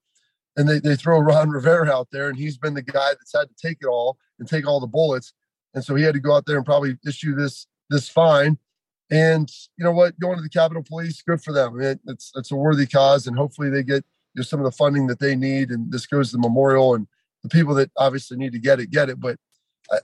[0.57, 3.47] And they, they throw Ron Rivera out there, and he's been the guy that's had
[3.47, 5.33] to take it all and take all the bullets.
[5.73, 8.57] And so he had to go out there and probably issue this this fine.
[9.09, 10.19] And you know what?
[10.19, 11.75] Going to the Capitol Police, good for them.
[11.75, 14.03] I mean, it's it's a worthy cause, and hopefully they get
[14.33, 15.71] you know, some of the funding that they need.
[15.71, 17.07] And this goes to the memorial and
[17.43, 19.19] the people that obviously need to get it, get it.
[19.19, 19.37] But
[19.89, 19.97] I,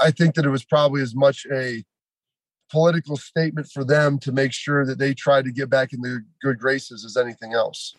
[0.00, 1.82] I think that it was probably as much a
[2.70, 6.24] political statement for them to make sure that they try to get back in the
[6.42, 7.94] good graces as anything else.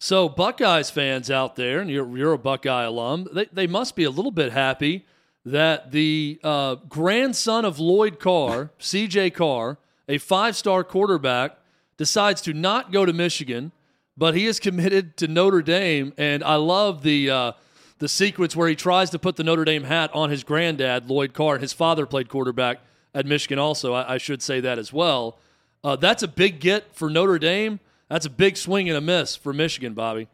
[0.00, 4.04] So, Buckeyes fans out there, and you're, you're a Buckeye alum, they, they must be
[4.04, 5.04] a little bit happy
[5.44, 9.78] that the uh, grandson of Lloyd Carr, CJ Carr,
[10.08, 11.58] a five star quarterback,
[11.96, 13.72] decides to not go to Michigan,
[14.16, 16.12] but he is committed to Notre Dame.
[16.16, 17.30] And I love the.
[17.30, 17.52] Uh,
[17.98, 21.34] the sequence where he tries to put the Notre Dame hat on his granddad, Lloyd
[21.34, 21.58] Carr.
[21.58, 22.78] His father played quarterback
[23.18, 23.94] at Michigan, also.
[23.94, 25.38] I, I should say that as well.
[25.82, 27.80] Uh, that's a big get for Notre Dame.
[28.08, 30.28] That's a big swing and a miss for Michigan, Bobby.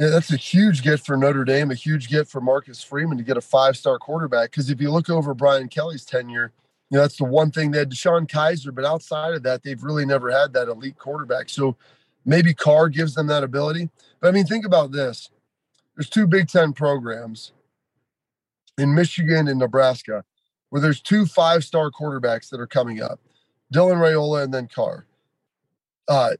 [0.00, 3.24] Yeah, that's a huge get for Notre Dame, a huge get for Marcus Freeman to
[3.24, 4.50] get a five star quarterback.
[4.50, 6.52] Because if you look over Brian Kelly's tenure,
[6.90, 9.82] you know, that's the one thing they had DeShone Kizer, but outside of that, they've
[9.82, 11.48] really never had that elite quarterback.
[11.48, 11.76] So
[12.24, 13.88] maybe Carr gives them that ability.
[14.20, 15.30] But I mean, think about this
[15.94, 17.52] there's two Big Ten programs
[18.78, 20.24] in Michigan and Nebraska
[20.70, 23.20] where there's two five star quarterbacks that are coming up
[23.72, 25.06] Dylan Raiola and then Carr.
[26.08, 26.32] Uh,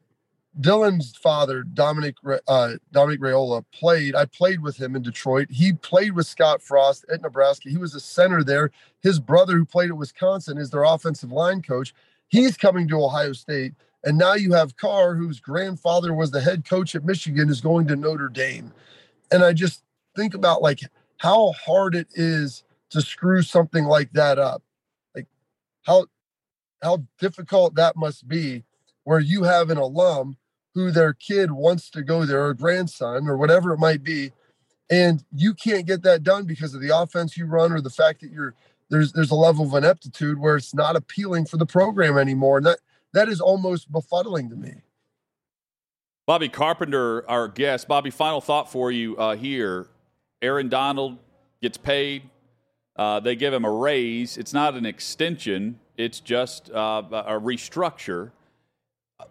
[0.61, 2.17] Dylan's father, Dominic
[2.49, 4.15] uh, Dominic Raiola, played.
[4.15, 5.49] I played with him in Detroit.
[5.51, 7.69] He played with Scott Frost at Nebraska.
[7.69, 8.71] He was a center there.
[9.03, 11.95] His brother, who played at Wisconsin, is their offensive line coach.
[12.29, 13.75] He's coming to Ohio State.
[14.05, 17.89] And now you have Carr, whose grandfather was the head coach at Michigan, is going
[17.89, 18.73] to Notre Dame.
[19.33, 19.83] And I just
[20.15, 20.81] think about like
[21.19, 24.62] how hard it is to screw something like that up.
[25.14, 25.27] Like
[25.83, 26.07] how
[26.83, 28.64] how difficult that must be
[29.05, 30.37] where you have an alum
[30.75, 34.31] who their kid wants to go there or grandson or whatever it might be
[34.90, 38.20] and you can't get that done because of the offense you run or the fact
[38.20, 38.55] that you're
[38.88, 42.66] there's there's a level of ineptitude where it's not appealing for the program anymore and
[42.66, 42.79] that
[43.12, 44.83] that is almost befuddling to me.
[46.27, 47.88] Bobby carpenter our guest.
[47.88, 49.88] Bobby final thought for you uh, here.
[50.42, 51.18] Aaron donald
[51.62, 52.29] gets paid
[52.97, 54.37] uh, they give him a raise.
[54.39, 58.31] It's not an extension, it's just uh, a restructure.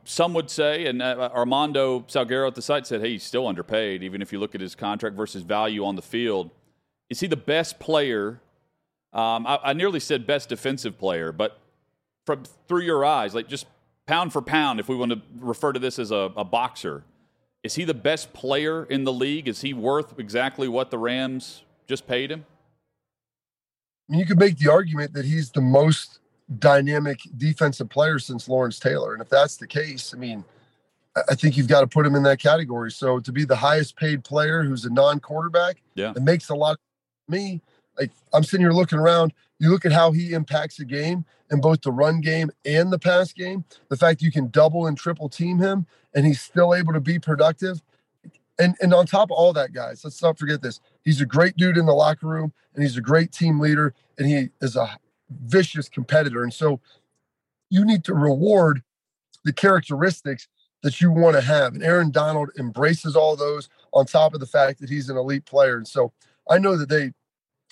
[0.03, 4.01] Some would say, and uh, Armando Salguero at the site said, hey, he's still underpaid,
[4.01, 6.49] even if you look at his contract versus value on the field.
[7.09, 8.41] Is he the best player?
[9.13, 11.59] Um, I, I, nearly said best defensive player, but
[12.25, 13.67] from through your eyes, like just
[14.07, 17.03] pound for pound, if we want to refer to this as a, a boxer,
[17.63, 19.47] is he the best player in the league?
[19.47, 22.45] Is he worth exactly what the Rams just paid him?
[24.07, 26.19] I mean, you could make the argument that he's the most
[26.59, 29.13] dynamic defensive player since Lawrence Taylor.
[29.13, 30.43] And if that's the case, I mean,
[31.29, 32.91] I think you've got to put him in that category.
[32.91, 36.73] So to be the highest paid player who's a non-quarterback, yeah, it makes a lot
[36.73, 37.61] of me.
[37.97, 39.33] Like I'm sitting here looking around.
[39.59, 42.99] You look at how he impacts the game in both the run game and the
[42.99, 43.63] pass game.
[43.89, 47.19] The fact you can double and triple team him and he's still able to be
[47.19, 47.81] productive.
[48.57, 50.79] And and on top of all that, guys, let's not forget this.
[51.03, 54.27] He's a great dude in the locker room, and he's a great team leader, and
[54.27, 54.97] he is a
[55.29, 56.43] vicious competitor.
[56.43, 56.79] And so
[57.69, 58.81] you need to reward
[59.43, 60.47] the characteristics
[60.83, 61.73] that you want to have.
[61.73, 65.45] And Aaron Donald embraces all those on top of the fact that he's an elite
[65.45, 65.77] player.
[65.77, 66.13] And so
[66.49, 67.11] I know that they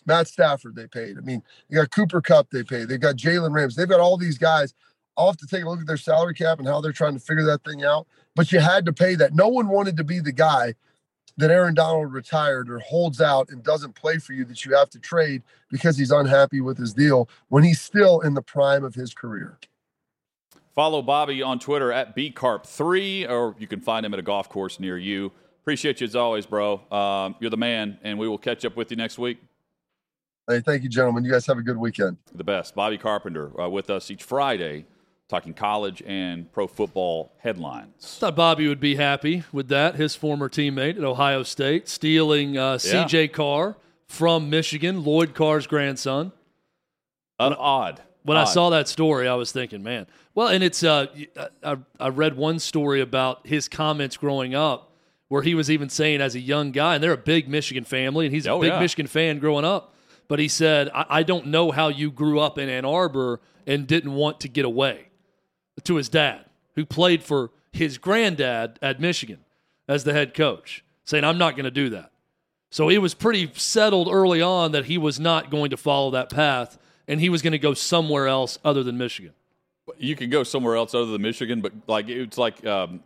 [0.06, 1.18] Matt Stafford they paid.
[1.18, 2.90] I mean, they got Cooper Kupp, they paid.
[2.90, 3.76] They got Jalen Rams.
[3.76, 4.74] They've got all these guys.
[5.18, 7.20] I'll have to take a look at their salary cap and how they're trying to
[7.20, 9.34] figure that thing out but you had to pay that.
[9.34, 10.74] No one wanted to be the guy
[11.38, 14.90] that Aaron Donald retired or holds out and doesn't play for you that you have
[14.92, 18.96] to trade because he's unhappy with his deal when he's still in the prime of
[18.96, 19.58] his career.
[20.76, 24.80] Follow Bobby on Twitter at bcarp3, or you can find him at a golf course
[24.80, 25.32] near you.
[25.62, 26.82] Appreciate you as always, bro.
[26.92, 29.38] Um, you're the man, and we will catch up with you next week.
[30.48, 31.24] Hey, thank you, gentlemen.
[31.24, 32.18] You guys have a good weekend.
[32.34, 32.76] The best.
[32.76, 34.86] Bobby Carpenter uh, with us each Friday
[35.30, 38.18] talking college and pro football headlines.
[38.18, 39.96] I thought Bobby would be happy with that.
[39.96, 43.30] His former teammate at Ohio State stealing uh, C.J.
[43.30, 43.76] Carr
[44.08, 46.32] from Michigan, Lloyd Carr's grandson.
[47.40, 48.02] Uh, odd.
[48.24, 48.42] When odd.
[48.42, 50.08] I saw that story, I was thinking, man.
[50.36, 51.08] Well, and it's uh,
[51.64, 54.92] I, I read one story about his comments growing up,
[55.30, 58.26] where he was even saying as a young guy, and they're a big Michigan family,
[58.26, 58.80] and he's oh, a big yeah.
[58.80, 59.96] Michigan fan growing up.
[60.28, 63.88] But he said, I, I don't know how you grew up in Ann Arbor and
[63.88, 65.08] didn't want to get away
[65.84, 66.46] to his dad,
[66.76, 69.40] who played for his granddad at Michigan
[69.88, 72.12] as the head coach, saying, I'm not going to do that.
[72.70, 76.30] So it was pretty settled early on that he was not going to follow that
[76.30, 79.34] path and he was going to go somewhere else other than Michigan.
[79.98, 83.02] You could go somewhere else other than Michigan, but like it's like um,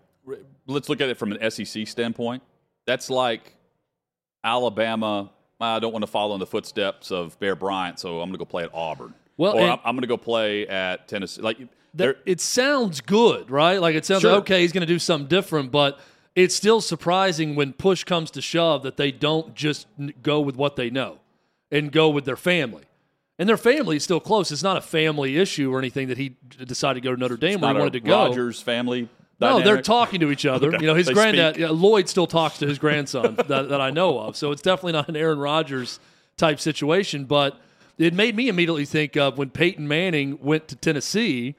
[0.67, 2.43] let's look at it from an SEC standpoint.
[2.85, 3.55] That's like
[4.43, 5.31] Alabama.
[5.59, 8.37] I don't want to follow in the footsteps of Bear Bryant, so I'm going to
[8.37, 9.15] go play at Auburn.
[9.37, 11.41] Well, or I'm, I'm going to go play at Tennessee.
[11.41, 11.57] Like
[11.93, 13.81] that, it sounds good, right?
[13.81, 14.33] Like it sounds sure.
[14.33, 15.99] like, okay, he's going to do something different, but
[16.35, 19.87] it's still surprising when push comes to shove that they don't just
[20.21, 21.19] go with what they know
[21.71, 22.83] and go with their family.
[23.39, 24.51] And their family is still close.
[24.51, 26.35] It's not a family issue or anything that he
[26.65, 28.27] decided to go to Notre Dame where he wanted to go.
[28.27, 29.09] Rodgers family.
[29.39, 29.65] Dynamic.
[29.65, 30.69] No, they're talking to each other.
[30.69, 30.77] okay.
[30.79, 33.91] You know, his they granddad yeah, Lloyd still talks to his grandson that, that I
[33.91, 34.35] know of.
[34.35, 35.99] So it's definitely not an Aaron Rodgers
[36.35, 37.25] type situation.
[37.25, 37.59] But
[37.97, 41.55] it made me immediately think of when Peyton Manning went to Tennessee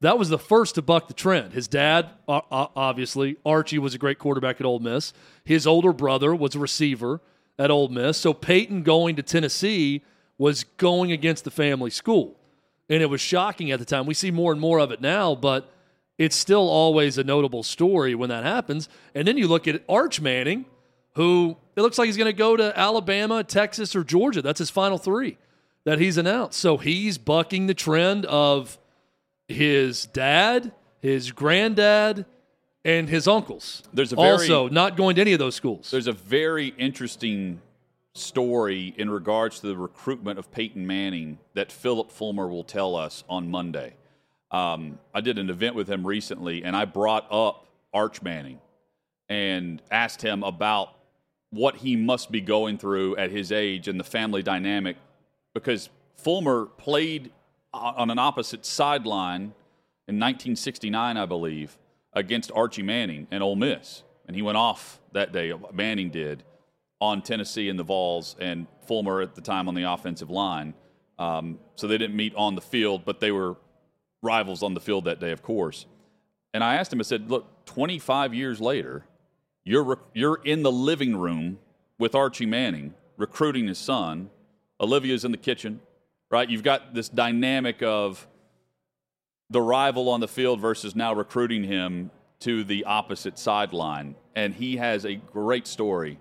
[0.00, 1.52] that was the first to buck the trend.
[1.52, 5.12] His dad, obviously, Archie was a great quarterback at Ole Miss.
[5.44, 7.20] His older brother was a receiver
[7.58, 8.16] at Ole Miss.
[8.16, 10.02] So Peyton going to Tennessee
[10.38, 12.36] was going against the family school.
[12.88, 14.06] And it was shocking at the time.
[14.06, 15.70] We see more and more of it now, but
[16.16, 18.88] it's still always a notable story when that happens.
[19.14, 20.64] And then you look at Arch Manning,
[21.14, 24.40] who it looks like he's going to go to Alabama, Texas, or Georgia.
[24.40, 25.36] That's his final three
[25.84, 26.58] that he's announced.
[26.58, 28.78] So he's bucking the trend of
[29.50, 32.26] his dad, his granddad,
[32.84, 33.82] and his uncles.
[33.92, 35.90] There's a very, also not going to any of those schools.
[35.90, 37.60] There's a very interesting
[38.14, 43.24] story in regards to the recruitment of Peyton Manning that Phillip Fulmer will tell us
[43.28, 43.94] on Monday.
[44.50, 48.60] Um, I did an event with him recently, and I brought up Arch Manning
[49.28, 50.94] and asked him about
[51.50, 54.96] what he must be going through at his age and the family dynamic
[55.54, 57.32] because Fulmer played
[57.72, 59.54] on an opposite sideline
[60.08, 61.78] in 1969, I believe,
[62.12, 64.02] against Archie Manning and Ole Miss.
[64.26, 66.42] And he went off that day, Manning did,
[67.00, 70.74] on Tennessee and the Vols and Fulmer at the time on the offensive line.
[71.18, 73.56] Um, so they didn't meet on the field, but they were
[74.22, 75.86] rivals on the field that day, of course.
[76.52, 79.04] And I asked him, I said, look, 25 years later,
[79.64, 81.58] you're, you're in the living room
[81.98, 84.30] with Archie Manning recruiting his son.
[84.80, 85.80] Olivia's in the kitchen
[86.30, 86.48] right?
[86.48, 88.26] You've got this dynamic of
[89.50, 92.10] the rival on the field versus now recruiting him
[92.40, 94.14] to the opposite sideline.
[94.34, 96.18] And he has a great story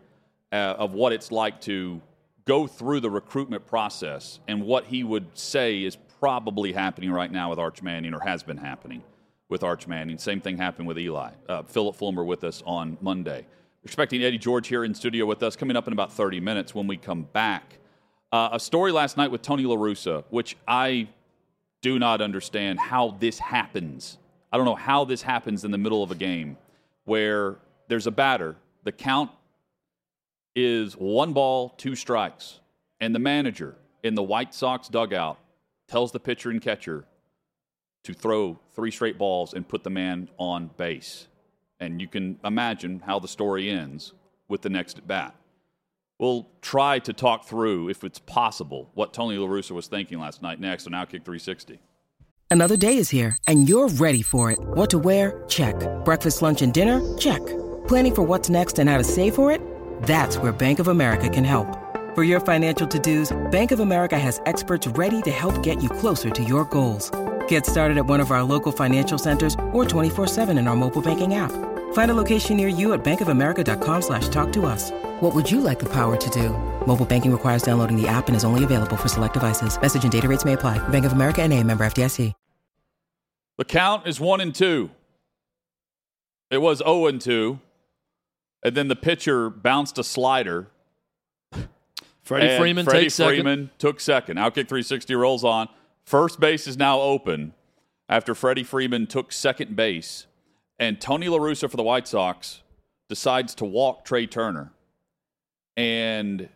[0.51, 2.01] uh, of what it's like to
[2.45, 7.51] go through the recruitment process and what he would say is probably happening right now
[7.51, 9.03] with Arch Manning or has been happening
[9.47, 10.17] with Arch Manning.
[10.17, 11.31] Same thing happened with Eli.
[11.47, 13.45] Uh, Phillip Fulmer with us on Monday.
[13.83, 16.87] Expecting Eddie George here in studio with us coming up in about 30 minutes when
[16.87, 17.78] we come back.
[18.31, 21.07] Uh, a story last night with Tony La Russa, which I
[21.81, 24.17] do not understand how this happens.
[24.51, 26.57] I don't know how this happens in the middle of a game
[27.05, 27.55] where
[27.87, 28.55] there's a batter.
[28.83, 29.31] The count
[30.55, 32.59] is one ball, two strikes.
[32.99, 35.39] And the manager in the White Sox dugout
[35.87, 37.05] tells the pitcher and catcher
[38.03, 41.27] to throw three straight balls and put the man on base.
[41.79, 44.13] And you can imagine how the story ends
[44.47, 45.35] with the next at bat.
[46.19, 50.41] We'll try to talk through, if it's possible, what Tony La Russa was thinking last
[50.41, 51.79] night next on Outkick 360.
[52.51, 54.59] Another day is here, and you're ready for it.
[54.59, 55.41] What to wear?
[55.47, 55.75] Check.
[56.03, 56.99] Breakfast, lunch, and dinner?
[57.17, 57.39] Check.
[57.87, 59.61] Planning for what's next and how to save for it?
[60.03, 61.67] That's where Bank of America can help.
[62.15, 66.29] For your financial to-dos, Bank of America has experts ready to help get you closer
[66.31, 67.11] to your goals.
[67.47, 71.35] Get started at one of our local financial centers or 24-7 in our mobile banking
[71.35, 71.51] app.
[71.93, 74.89] Find a location near you at bankofamerica.com slash talk to us.
[75.19, 76.49] What would you like the power to do?
[76.87, 79.79] Mobile banking requires downloading the app and is only available for select devices.
[79.79, 80.79] Message and data rates may apply.
[80.89, 82.33] Bank of America and a member FDIC.
[83.57, 84.89] The count is one and two.
[86.49, 87.59] It was 0 and 2
[88.63, 90.67] and then the pitcher bounced a slider.
[92.23, 93.35] Freddie Freeman Freddie takes second.
[93.35, 94.37] Freeman took second.
[94.37, 95.67] Outkick 360 rolls on.
[96.03, 97.53] First base is now open
[98.07, 100.27] after Freddie Freeman took second base,
[100.79, 102.61] and Tony La Russa for the White Sox
[103.09, 104.71] decides to walk Trea Turner,
[105.77, 106.49] and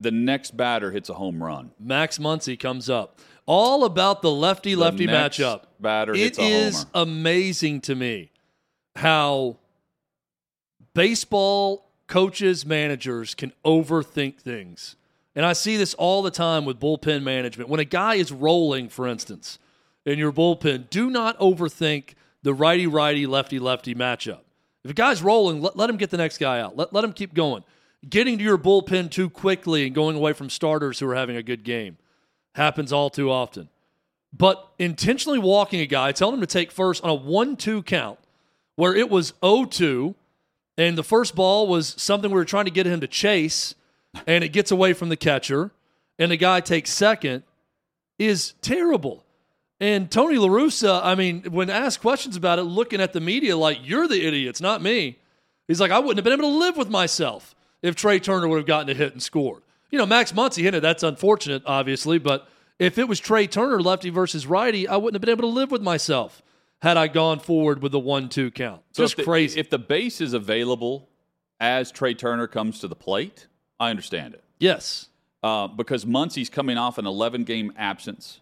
[0.00, 1.72] the next batter hits a home run.
[1.78, 3.20] Max Muncy comes up.
[3.46, 5.64] All about the lefty lefty matchup.
[5.78, 8.30] batter It hits a is amazing to me
[8.96, 9.58] how
[10.94, 14.96] baseball coaches, managers can overthink things.
[15.34, 17.68] And I see this all the time with bullpen management.
[17.68, 19.58] When a guy is rolling, for instance,
[20.04, 24.40] in your bullpen, do not overthink the righty righty, lefty lefty matchup.
[24.84, 26.76] If a guy's rolling, let, let him get the next guy out.
[26.76, 27.64] Let, let him keep going.
[28.08, 31.42] Getting to your bullpen too quickly and going away from starters who are having a
[31.42, 31.96] good game
[32.54, 33.70] happens all too often.
[34.36, 38.18] But intentionally walking a guy, telling him to take first on a 1 2 count
[38.76, 40.14] where it was 0 2,
[40.76, 43.74] and the first ball was something we were trying to get him to chase,
[44.26, 45.70] and it gets away from the catcher,
[46.18, 47.44] and the guy takes second,
[48.18, 49.23] is terrible.
[49.84, 53.54] And Tony La Russa, I mean, when asked questions about it, looking at the media
[53.54, 55.18] like, you're the idiots, not me.
[55.68, 58.56] He's like, I wouldn't have been able to live with myself if Trea Turner would
[58.56, 59.62] have gotten a hit and scored.
[59.90, 60.80] You know, Max Muncy hit it.
[60.80, 65.20] That's unfortunate, obviously, but if it was Trea Turner, lefty versus righty, I wouldn't have
[65.20, 66.40] been able to live with myself
[66.80, 68.80] had I gone forward with the one-two count.
[68.92, 69.60] So Just if the, crazy.
[69.60, 71.10] If the base is available
[71.60, 74.44] as Trea Turner comes to the plate, I understand it.
[74.58, 75.08] yes.
[75.42, 78.40] uh, because Muncy's coming off an 11 game absence.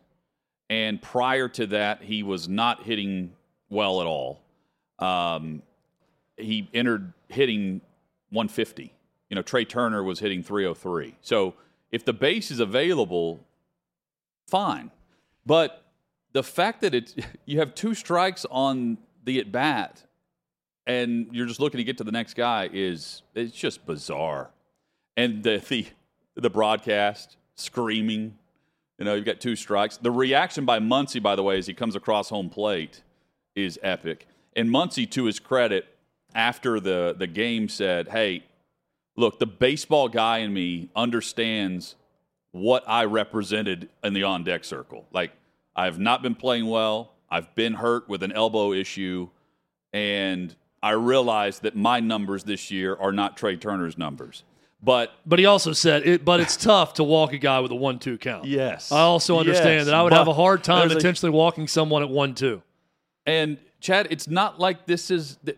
[0.72, 3.34] And prior to that, he was not hitting
[3.68, 4.40] well at all.
[4.98, 5.60] Um,
[6.38, 7.82] he entered hitting
[8.30, 8.90] 150.
[9.28, 11.16] You know, Trea Turner was hitting 303.
[11.20, 11.52] So
[11.90, 13.44] if the base is available,
[14.48, 14.90] fine.
[15.44, 15.84] But
[16.32, 17.14] the fact that it's,
[17.44, 20.02] you have two strikes on the at bat
[20.86, 24.48] and you're just looking to get to the next guy is it's just bizarre.
[25.18, 25.86] And the the
[26.34, 28.38] the broadcast screaming,
[29.02, 29.96] you know, you've got two strikes.
[29.96, 33.02] The reaction by Muncy, by the way, as he comes across home plate,
[33.56, 34.28] is epic.
[34.54, 35.86] And Muncy, to his credit,
[36.36, 38.44] after the the game said, "Hey,
[39.16, 41.96] look, the baseball guy in me understands
[42.52, 45.04] what I represented in the on deck circle.
[45.12, 45.32] Like
[45.74, 47.10] I have not been playing well.
[47.28, 49.30] I've been hurt with an elbow issue,
[49.92, 54.44] and I realize that my numbers this year are not Trea Turner's numbers.
[54.82, 57.74] But But he also said, it, but it's tough to walk a guy with a
[57.76, 58.46] one-two count.
[58.46, 61.32] yes, I also understand Yes, that I would have a hard time there's a- intentionally
[61.34, 62.62] walking someone at one-two.
[63.24, 65.56] And Chad, it's not like this is the,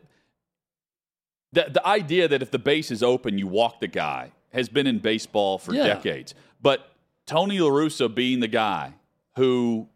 [1.53, 4.87] the the idea that if the base is open, you walk the guy has been
[4.87, 5.85] in baseball for Yeah.
[5.85, 6.35] decades.
[6.61, 6.91] But
[7.27, 8.93] Tony La Russa being the guy
[9.37, 9.89] who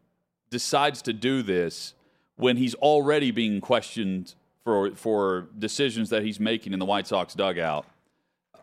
[0.50, 1.94] decides to do this
[2.36, 7.34] when he's already being questioned for for decisions that he's making in the White Sox
[7.34, 7.84] dugout,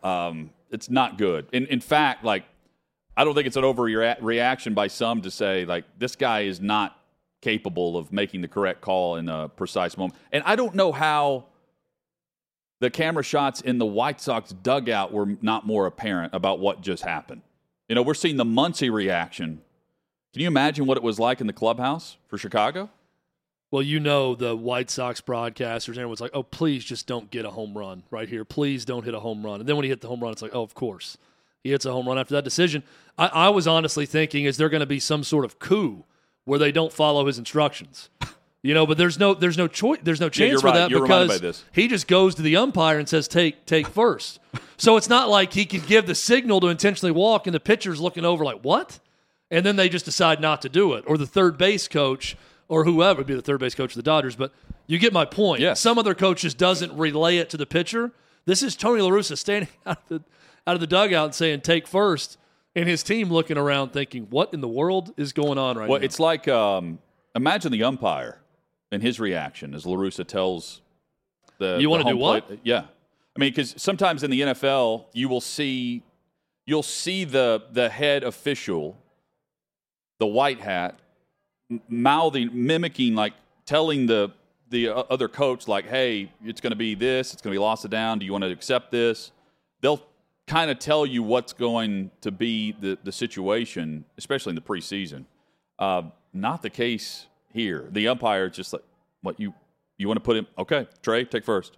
[0.04, 1.46] um, it's not good.
[1.52, 2.44] In in fact, like
[3.16, 7.00] I don't think it's an overreaction by some to say like this guy is not
[7.40, 10.18] capable of making the correct call in a precise moment.
[10.32, 11.46] And I don't know how
[12.80, 17.02] the camera shots in the White Sox dugout were not more apparent about what just
[17.02, 17.42] happened.
[17.88, 19.62] You know, we're seeing the Muncy reaction.
[20.32, 22.90] Can you imagine what it was like in the clubhouse for Chicago?
[23.70, 27.50] Well, you know the White Sox broadcasters, everyone's like, "Oh, please just don't get a
[27.50, 28.44] home run right here.
[28.44, 30.42] Please don't hit a home run." And then when he hit the home run, it's
[30.42, 31.18] like, "Oh, of course,
[31.64, 32.82] he hits a home run after that decision."
[33.18, 36.04] I, I was honestly thinking, is there going to be some sort of coup
[36.44, 38.08] where they don't follow his instructions?
[38.62, 40.74] You know, but there's no there's no choice there's no chance you're for right.
[40.74, 41.64] that You're because by this.
[41.72, 44.40] he just goes to the umpire and says take take first.
[44.76, 48.00] so it's not like he could give the signal to intentionally walk and the pitcher's
[48.00, 48.98] looking over like what?
[49.52, 51.04] And then they just decide not to do it.
[51.06, 52.36] Or the third base coach
[52.68, 54.52] or whoever would be the third base coach of the Dodgers, but
[54.86, 55.60] you get my point.
[55.60, 55.80] Yes.
[55.80, 58.12] Some other coaches doesn't relay it to the pitcher.
[58.44, 60.24] This is Tony La Russa standing out of the
[60.68, 62.38] out of the dugout and saying take first
[62.74, 66.00] and his team looking around thinking, What in the world is going on right Well,
[66.00, 66.04] now?
[66.04, 66.98] it's like um,
[67.34, 68.40] imagine the umpire
[68.92, 70.80] and his reaction as La Russa tells
[71.58, 71.78] the.
[71.80, 72.50] You want to do what?
[72.64, 72.80] Yeah,
[73.36, 76.02] I mean, because sometimes in the NFL you will see
[76.66, 78.96] you'll see the the head official,
[80.18, 80.98] the white hat,
[81.88, 84.32] mouthing, mimicking, like telling the
[84.68, 87.32] the other coach, like, "Hey, it's going to be this.
[87.32, 88.18] It's going to be loss of down.
[88.18, 89.32] Do you want to accept this?"
[89.80, 90.02] They'll
[90.46, 95.24] kind of tell you what's going to be the the situation, especially in the preseason.
[95.78, 96.02] Uh,
[96.32, 97.88] not the case here.
[97.90, 98.82] The umpire is just like,
[99.22, 99.54] "What you
[99.98, 100.46] you want to put him?
[100.58, 101.76] Okay, Trea, take first.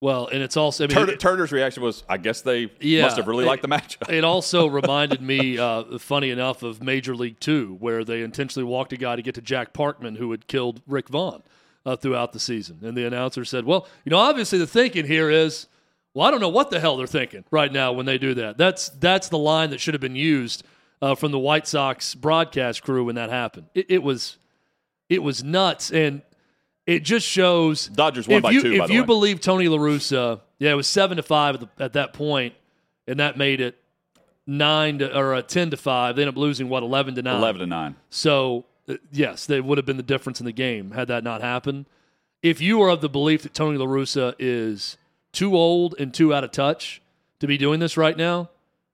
[0.00, 3.02] Well, and it's also I mean, Turner, it- Turner's reaction was, "I guess they Yeah,
[3.02, 6.82] must have really it- liked the matchup." It also reminded me, uh, funny enough, of
[6.82, 10.30] Major League Two, where they intentionally walked a guy to get to Jack Parkman, who
[10.30, 11.42] had killed Rick Vaughn
[11.84, 12.78] uh, throughout the season.
[12.82, 15.66] And the announcer said, "Well, you know, obviously the thinking here is,
[16.14, 18.56] well, I don't know what the hell they're thinking right now when they do that.
[18.58, 20.62] That's that's the line that should have been used
[21.02, 23.66] uh, from the White Sox broadcast crew when that happened.
[23.74, 24.38] It, it was
[25.08, 26.22] it was nuts, and
[26.90, 29.06] it just shows Dodgers won if by you, two, If by the you way.
[29.06, 32.54] believe Tony La Russa, yeah, it was seven to five at, the, at that point,
[33.06, 33.78] and that made it
[34.46, 36.16] nine to or uh, ten to five.
[36.16, 37.38] They ended up losing what eleven to nine.
[37.38, 37.96] 11 to 9.
[38.10, 41.42] So, uh, yes, they would have been the difference in the game had that not
[41.42, 41.86] happened.
[42.42, 44.96] If you are of the belief that Tony La Russa is
[45.32, 47.00] too old and too out of touch
[47.38, 48.50] to be doing this right now,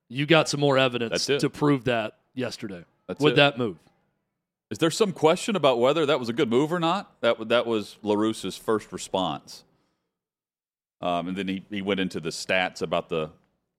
[0.08, 3.36] you got some more evidence to prove that yesterday That's with it.
[3.36, 3.78] that move.
[4.70, 7.20] Is there some question about whether that was a good move or not?
[7.20, 9.64] That that was La Russa's first response,
[11.00, 13.30] um, and then he, he went into the stats about the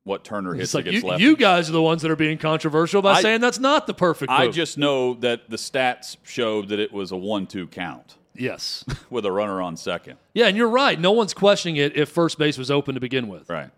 [0.03, 1.19] what Turner hits like against you, lefties.
[1.19, 3.93] you guys are the ones that are being controversial by I- saying that's not the
[3.93, 4.39] perfect move.
[4.39, 9.25] I just know that the stats showed that it was a one-two count yes, with
[9.25, 10.17] a runner on second.
[10.33, 10.97] yeah, and you're right.
[10.97, 13.49] No one's questioning it if first base was open to begin with.
[13.49, 13.69] Right.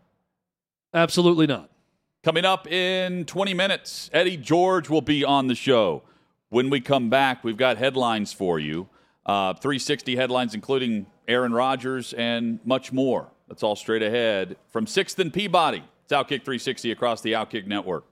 [0.94, 1.72] Absolutely not.
[2.24, 6.04] Coming up in 20 minutes, Eddie George will be on the show.
[6.50, 8.90] When we come back, we've got headlines for you
[9.26, 13.30] uh, 360 headlines, including Aaron Rodgers and much more.
[13.48, 15.84] That's all straight ahead from 6th and Peabody.
[16.04, 18.06] It's Outkick 360 across the Outkick Network.